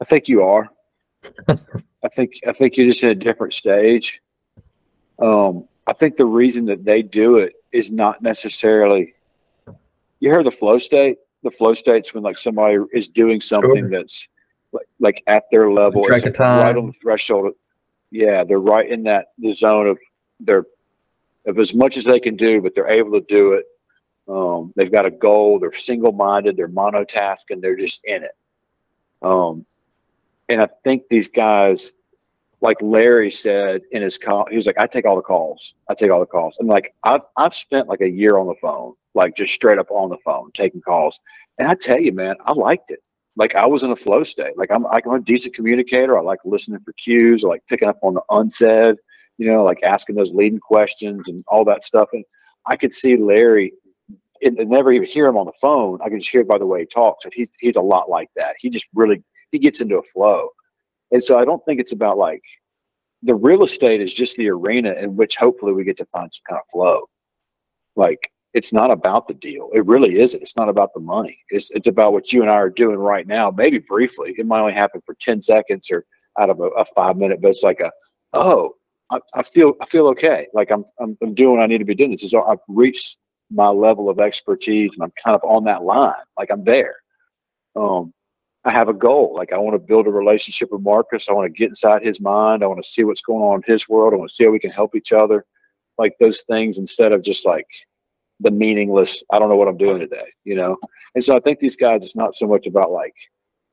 [0.00, 0.70] I think you are.
[1.48, 4.22] I think I think you're just in a different stage.
[5.18, 9.14] Um, I think the reason that they do it is not necessarily.
[10.20, 11.18] You hear the flow state.
[11.42, 13.90] The flow state's when like somebody is doing something sure.
[13.90, 14.28] that's
[14.72, 16.02] like, like at their level,
[16.32, 16.64] time.
[16.64, 17.46] right on the threshold.
[17.46, 17.54] Of,
[18.10, 19.98] yeah, they're right in that the zone of
[20.40, 20.64] their
[21.46, 23.64] of as much as they can do, but they're able to do it.
[24.28, 25.58] Um, they've got a goal.
[25.58, 26.56] They're single minded.
[26.56, 28.36] They're monotask, and they're just in it.
[29.22, 29.64] Um,
[30.48, 31.92] and I think these guys,
[32.60, 35.74] like Larry said in his call, he was like, I take all the calls.
[35.88, 36.56] I take all the calls.
[36.58, 39.90] And like, I've, I've spent like a year on the phone, like just straight up
[39.90, 41.20] on the phone, taking calls.
[41.58, 43.00] And I tell you, man, I liked it.
[43.36, 44.56] Like I was in a flow state.
[44.56, 46.16] Like I'm, I'm a decent communicator.
[46.16, 47.44] I like listening for cues.
[47.44, 48.96] I like picking up on the unsaid,
[49.36, 52.08] you know, like asking those leading questions and all that stuff.
[52.12, 52.24] And
[52.66, 53.72] I could see Larry
[54.42, 55.98] and never even hear him on the phone.
[56.02, 57.26] I can just hear it by the way he talks.
[57.32, 58.54] He's, he's a lot like that.
[58.58, 60.48] He just really he gets into a flow.
[61.10, 62.42] And so I don't think it's about like
[63.22, 66.42] the real estate is just the arena in which hopefully we get to find some
[66.48, 67.08] kind of flow.
[67.96, 69.68] Like it's not about the deal.
[69.74, 70.40] It really isn't.
[70.40, 71.38] It's not about the money.
[71.50, 73.50] It's it's about what you and I are doing right now.
[73.50, 76.04] Maybe briefly, it might only happen for ten seconds or
[76.38, 77.90] out of a, a five minute, but it's like a
[78.32, 78.74] oh,
[79.10, 80.46] I, I, feel I feel okay.
[80.54, 82.10] Like I'm, I'm I'm doing what I need to be doing.
[82.10, 83.18] This is I've reached
[83.50, 86.12] my level of expertise and I'm kind of on that line.
[86.38, 86.96] Like I'm there.
[87.76, 88.12] Um,
[88.64, 89.34] I have a goal.
[89.34, 91.28] Like I want to build a relationship with Marcus.
[91.28, 92.62] I want to get inside his mind.
[92.62, 94.12] I want to see what's going on in his world.
[94.12, 95.46] I want to see how we can help each other.
[95.96, 97.66] Like those things instead of just like
[98.40, 100.76] the meaningless, I don't know what I'm doing today, you know?
[101.14, 103.14] And so I think these guys, it's not so much about like,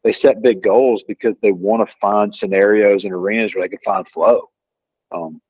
[0.03, 3.79] they set big goals because they want to find scenarios and arenas where they can
[3.83, 4.49] find flow.
[5.11, 5.41] Um,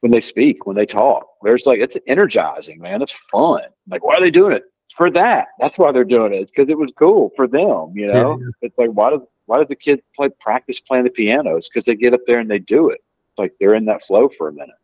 [0.00, 3.02] when they speak, when they talk, there's like, it's energizing, man.
[3.02, 3.62] It's fun.
[3.88, 4.64] Like, why are they doing it?
[4.96, 5.48] for that.
[5.58, 7.92] That's why they're doing it because it was cool for them.
[7.94, 8.48] You know, yeah.
[8.62, 11.56] it's like why did why did the kids play practice playing the piano?
[11.56, 13.00] It's because they get up there and they do it.
[13.30, 14.76] It's like they're in that flow for a minute.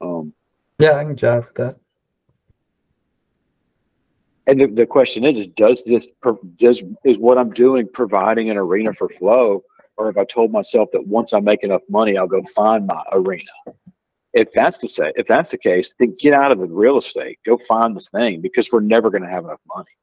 [0.00, 0.32] Um,
[0.84, 1.76] yeah, I can jive with that.
[4.46, 6.12] And the, the question is, is does this
[6.56, 9.64] does is what I'm doing providing an arena for flow,
[9.96, 13.02] or have I told myself that once I make enough money, I'll go find my
[13.12, 13.50] arena?
[14.34, 17.38] if that's the say, if that's the case, then get out of the real estate.
[17.46, 19.96] Go find this thing because we're never going to have enough money.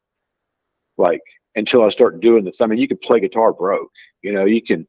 [0.98, 1.22] Like
[1.56, 2.62] until I start doing this.
[2.62, 3.92] I mean, you can play guitar broke.
[4.22, 4.88] You know, you can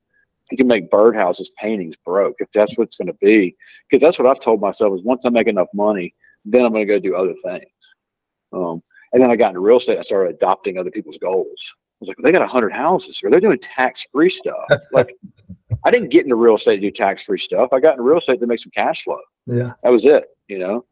[0.52, 3.56] you can make birdhouses paintings broke if that's what it's going to be.
[3.88, 6.86] Because that's what I've told myself is once I make enough money, then I'm going
[6.86, 7.70] to go do other things.
[8.52, 8.82] Um,
[9.12, 9.98] and then I got into real estate.
[9.98, 11.48] I started adopting other people's goals.
[11.48, 14.66] I was like, they got hundred houses, or they're doing tax free stuff.
[14.92, 15.16] like,
[15.84, 17.70] I didn't get into real estate to do tax free stuff.
[17.72, 19.20] I got into real estate to make some cash flow.
[19.46, 19.72] Yeah.
[19.82, 20.84] That was it, you know?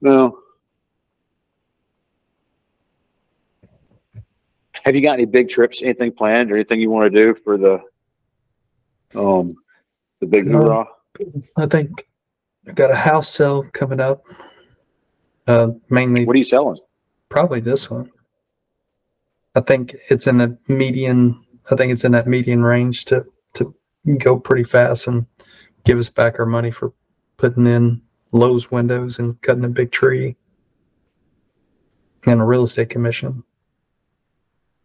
[0.00, 0.38] No.
[4.84, 7.56] Have you got any big trips, anything planned or anything you want to do for
[7.58, 7.80] the
[9.18, 9.54] um
[10.20, 10.86] the big uh, hoorah?
[11.56, 12.06] I think
[12.66, 14.22] I got a house sale coming up.
[15.46, 16.76] Uh, mainly What are you selling?
[17.30, 18.10] probably this one.
[19.54, 21.44] I think it's in the median.
[21.70, 23.24] I think it's in that median range to
[23.54, 23.74] to
[24.18, 25.26] go pretty fast and
[25.84, 26.92] give us back our money for
[27.38, 28.00] putting in
[28.32, 30.36] Lowe's windows and cutting a big tree
[32.26, 33.42] and a real estate commission.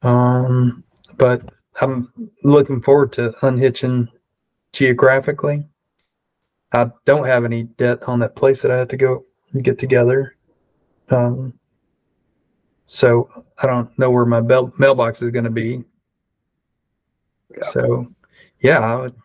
[0.03, 0.83] Um,
[1.17, 1.41] but
[1.81, 2.11] I'm
[2.43, 4.09] looking forward to unhitching
[4.73, 5.65] geographically.
[6.73, 9.25] I don't have any debt on that place that I had to go
[9.61, 10.35] get together.
[11.09, 11.53] Um,
[12.85, 13.29] so
[13.61, 15.83] I don't know where my bel- mailbox is going to be.
[17.55, 17.69] Yeah.
[17.69, 18.07] So,
[18.59, 19.15] yeah, I would,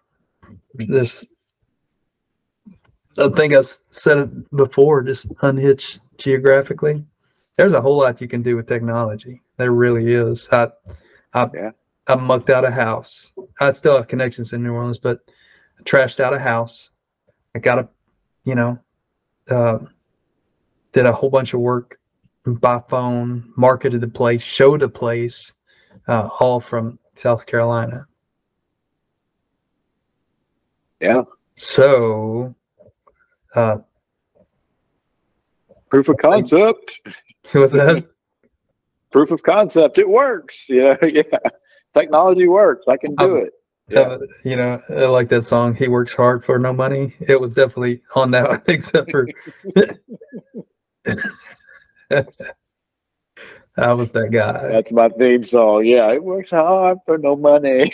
[0.75, 1.27] this.
[3.17, 5.03] I think I said it before.
[5.03, 7.05] Just unhitch geographically.
[7.57, 9.43] There's a whole lot you can do with technology.
[9.59, 10.49] There really is.
[10.51, 10.69] I,
[11.35, 11.71] I, Yeah.
[12.07, 13.33] I mucked out a house.
[13.61, 15.21] I still have connections in New Orleans, but
[15.79, 16.91] I trashed out a house.
[17.55, 17.89] I got a,
[18.45, 18.79] you know,
[19.51, 19.81] uh,
[20.93, 21.99] did a whole bunch of work
[22.47, 25.53] by phone, marketed the place, showed the place,
[26.07, 28.07] uh, all from South Carolina.
[31.01, 31.25] Yeah.
[31.57, 32.55] So,
[33.55, 33.79] uh,
[35.91, 37.01] Proof of concept.
[37.55, 38.07] was that?
[39.11, 39.99] Proof of concept.
[39.99, 40.65] It works.
[40.69, 40.97] Yeah.
[41.05, 41.23] Yeah.
[41.95, 42.85] Technology works.
[42.89, 43.53] I can do Um, it.
[43.89, 44.01] Yeah.
[44.01, 45.75] Uh, you know, I like that song.
[45.75, 47.15] He works hard for no money.
[47.21, 49.27] It was definitely on that, except for
[53.79, 54.69] I was that guy.
[54.69, 55.87] That's my theme song.
[55.87, 56.13] Yeah.
[56.13, 57.91] It works hard for no money.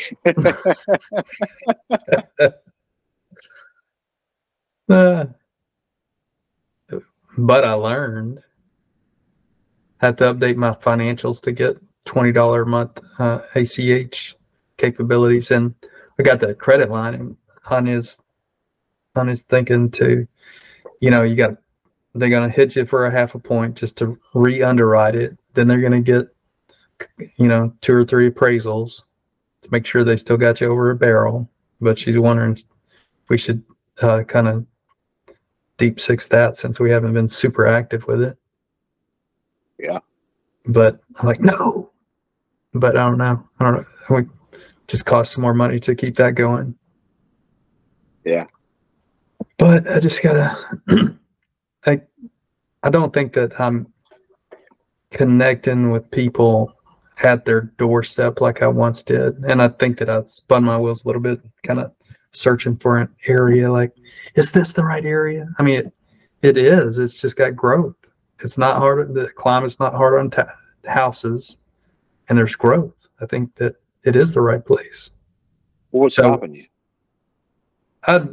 [4.89, 5.27] Uh,
[7.39, 8.43] but I learned
[10.05, 14.37] had to update my financials to get twenty dollar a month uh, ACH
[14.77, 15.75] capabilities, and
[16.19, 17.37] I got that credit line and
[17.71, 18.21] on his
[19.17, 20.27] on his thinking to,
[21.01, 21.57] you know, you got
[22.15, 25.37] they're gonna hit you for a half a point just to re-underwrite it.
[25.55, 26.29] Then they're gonna get,
[27.37, 29.05] you know, two or three appraisals
[29.63, 31.49] to make sure they still got you over a barrel.
[31.81, 32.65] But she's wondering if
[33.29, 33.63] we should
[34.03, 34.67] uh, kind of
[35.79, 38.39] deep six that since we haven't been super active with it.
[39.85, 39.99] Yeah.
[40.67, 41.91] But I'm like, no.
[42.73, 43.47] But I don't know.
[43.61, 43.85] I don't know.
[44.17, 44.25] We
[44.89, 46.75] just cost some more money to keep that going.
[48.25, 48.47] Yeah.
[49.59, 50.57] But I just gotta.
[51.87, 52.01] I
[52.83, 53.93] I don't think that I'm
[55.11, 56.73] connecting with people
[57.23, 61.05] at their doorstep like I once did, and I think that I spun my wheels
[61.05, 61.93] a little bit, kind of
[62.33, 63.93] searching for an area like,
[64.35, 65.49] is this the right area?
[65.59, 65.93] I mean, it,
[66.43, 66.99] it is.
[66.99, 67.95] It's just got growth.
[68.41, 69.15] It's not hard.
[69.15, 70.57] The climate's not hard on ta-
[70.87, 71.57] houses,
[72.29, 72.95] and there's growth.
[73.21, 75.11] I think that it is the right place.
[75.91, 76.65] What's So- stopping you?
[78.07, 78.27] I,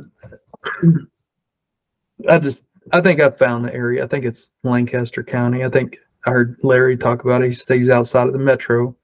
[2.28, 4.04] I just, I think I found the area.
[4.04, 5.64] I think it's Lancaster County.
[5.64, 7.48] I think I heard Larry talk about it.
[7.48, 8.96] He stays outside of the metro,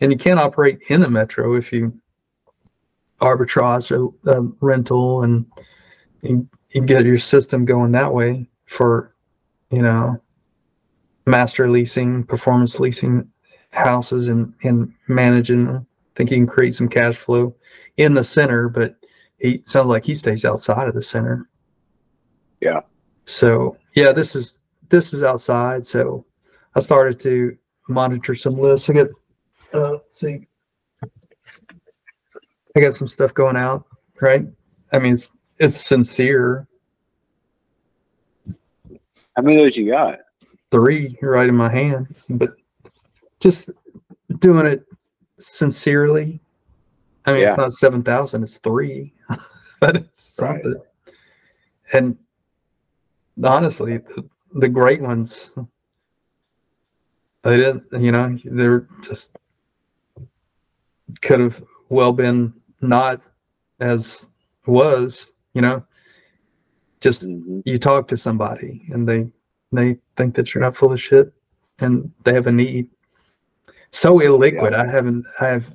[0.00, 1.92] and you can't operate in the metro if you
[3.20, 5.46] arbitrage a, a rental and
[6.22, 9.14] you, you get your system going that way for,
[9.70, 10.20] you know,
[11.26, 13.28] master leasing, performance leasing
[13.72, 15.66] houses and, and managing.
[15.66, 15.86] them.
[15.86, 17.54] I think you can create some cash flow
[17.98, 18.96] in the center, but
[19.38, 21.48] he sounds like he stays outside of the center.
[22.60, 22.80] Yeah.
[23.26, 25.86] So yeah, this is this is outside.
[25.86, 26.24] So
[26.74, 27.56] I started to
[27.88, 28.88] monitor some lists.
[28.88, 29.08] I got
[29.74, 30.46] uh see.
[32.76, 33.86] I got some stuff going out,
[34.20, 34.46] right?
[34.92, 36.66] I mean it's it's sincere.
[39.36, 40.20] How many of those you got?
[40.70, 42.56] Three right in my hand, but
[43.40, 43.70] just
[44.40, 44.84] doing it
[45.38, 46.40] sincerely.
[47.24, 47.50] I mean Yeah.
[47.50, 49.12] it's not seven thousand, it's three.
[49.80, 50.62] but it's Right.
[51.92, 52.16] And
[53.42, 55.56] honestly, the, the great ones,
[57.42, 59.36] they didn't, you know, they're just
[61.22, 63.22] could have well been not
[63.80, 64.30] as
[64.66, 65.84] was, you know,
[67.00, 67.62] just Mhm.
[67.64, 69.30] you talk to somebody and they
[69.76, 71.32] they think that you're not full of shit
[71.78, 72.88] and they have a need.
[73.90, 74.74] So illiquid.
[74.74, 75.66] I haven't I have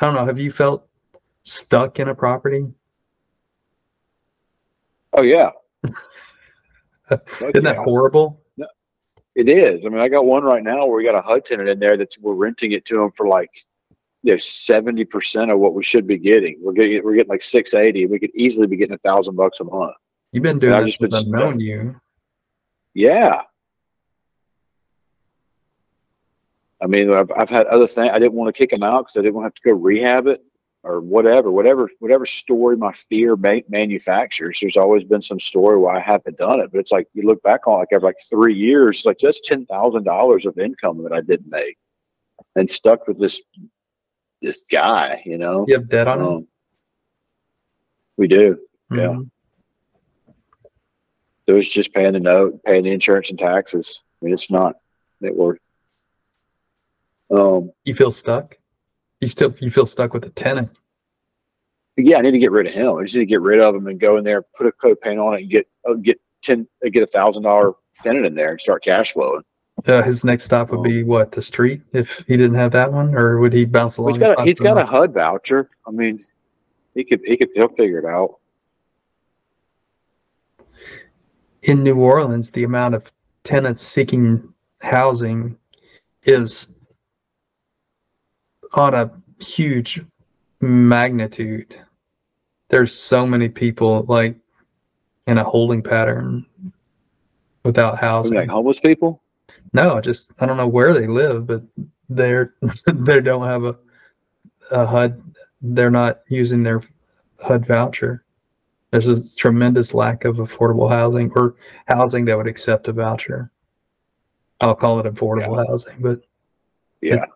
[0.00, 0.86] I don't know, have you felt
[1.44, 2.66] stuck in a property?
[5.12, 5.50] Oh yeah.
[7.10, 7.84] Isn't that yeah.
[7.84, 8.42] horrible?
[9.34, 9.86] It is.
[9.86, 11.96] I mean, I got one right now where we got a HUD tenant in there
[11.96, 13.50] that's we're renting it to them for like
[14.24, 16.58] you know seventy percent of what we should be getting.
[16.60, 18.06] We're getting we're getting like six eighty.
[18.06, 19.94] We could easily be getting a thousand bucks a month.
[20.32, 22.00] You've been doing I've this just since been I've known you.
[22.98, 23.42] Yeah.
[26.82, 28.10] I mean, I've, I've had other things.
[28.12, 29.72] I didn't want to kick them out because I didn't want to have to go
[29.72, 30.42] rehab it
[30.82, 34.58] or whatever, whatever, whatever story my fear ma- manufactures.
[34.60, 37.40] There's always been some story why I haven't done it, but it's like you look
[37.44, 41.12] back on like every like three years, like that's ten thousand dollars of income that
[41.12, 41.78] I didn't make,
[42.56, 43.40] and stuck with this
[44.42, 45.22] this guy.
[45.24, 46.46] You know, You have debt on um,
[48.16, 48.58] we do.
[48.92, 49.18] yeah.
[51.48, 54.02] So it's just paying the note, paying the insurance and taxes.
[54.20, 54.76] I mean, it's not
[55.22, 55.60] net worth.
[57.30, 58.58] Um, You feel stuck?
[59.20, 60.70] You still, you feel stuck with the tenant?
[61.96, 62.96] yeah, I need to get rid of him.
[62.96, 65.00] I just need to get rid of him and go in there, put a coat
[65.00, 67.72] paint on it, and get uh, get ten, uh, get a thousand dollar
[68.04, 69.42] tenant in there and start cash flowing.
[69.86, 71.80] Uh, his next stop would be what, the street?
[71.92, 74.20] If he didn't have that one, or would he bounce Well, along?
[74.20, 75.70] he's got a, he's got a HUD voucher.
[75.86, 76.20] I mean,
[76.94, 78.36] he could he could he'll figure it out.
[81.62, 83.10] In New Orleans, the amount of
[83.44, 84.52] tenants seeking
[84.82, 85.56] housing
[86.24, 86.68] is
[88.74, 90.02] on a huge
[90.60, 91.74] magnitude.
[92.68, 94.36] There's so many people like
[95.26, 96.46] in a holding pattern
[97.64, 98.34] without housing.
[98.34, 99.22] like homeless people.
[99.72, 101.62] No, just I don't know where they live, but
[102.08, 102.54] they're
[102.86, 103.78] they don't have a
[104.70, 105.22] a HUD.
[105.60, 106.82] They're not using their
[107.40, 108.24] HUD voucher.
[108.90, 113.50] There's a tremendous lack of affordable housing or housing that would accept a voucher.
[114.60, 116.20] I'll call it affordable housing, but
[117.02, 117.26] Yeah,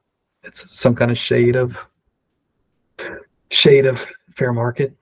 [0.42, 1.76] it's some kind of shade of
[3.50, 4.96] shade of fair market.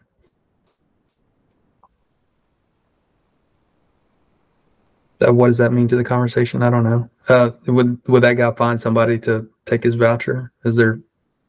[5.27, 6.63] Uh, what does that mean to the conversation?
[6.63, 7.09] I don't know.
[7.29, 10.51] Uh, would would that guy find somebody to take his voucher?
[10.65, 11.01] Is there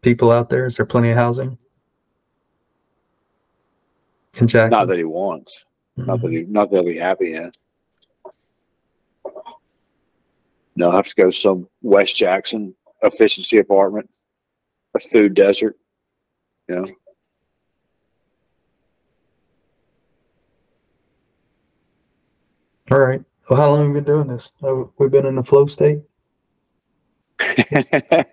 [0.02, 0.66] people out there?
[0.66, 1.58] Is there plenty of housing
[4.40, 4.70] in Jackson?
[4.70, 5.66] not that he wants.
[5.98, 7.52] Not that he not that he'll be happy in.
[10.76, 12.74] No, I have to go to some West Jackson
[13.04, 14.10] efficiency apartment,
[14.96, 15.78] a food desert.
[16.68, 16.86] You know,
[22.92, 23.24] All right.
[23.50, 24.52] Well, how long have we been doing this?
[24.62, 26.00] Uh, we've been in the flow state.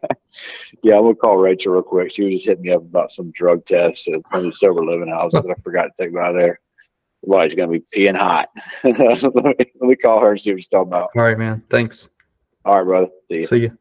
[0.82, 2.12] yeah, I'm gonna call Rachel real quick.
[2.12, 5.32] She was just hitting me up about some drug tests at some sober living house
[5.32, 6.60] that I forgot to take by there.
[7.22, 8.48] Well, he's gonna be peeing hot.
[8.84, 8.98] let,
[9.34, 11.10] me, let me call her and see what she's talking about.
[11.16, 11.62] All right, man.
[11.70, 12.10] Thanks.
[12.64, 13.08] All right, brother.
[13.30, 13.46] See you.
[13.46, 13.78] See you.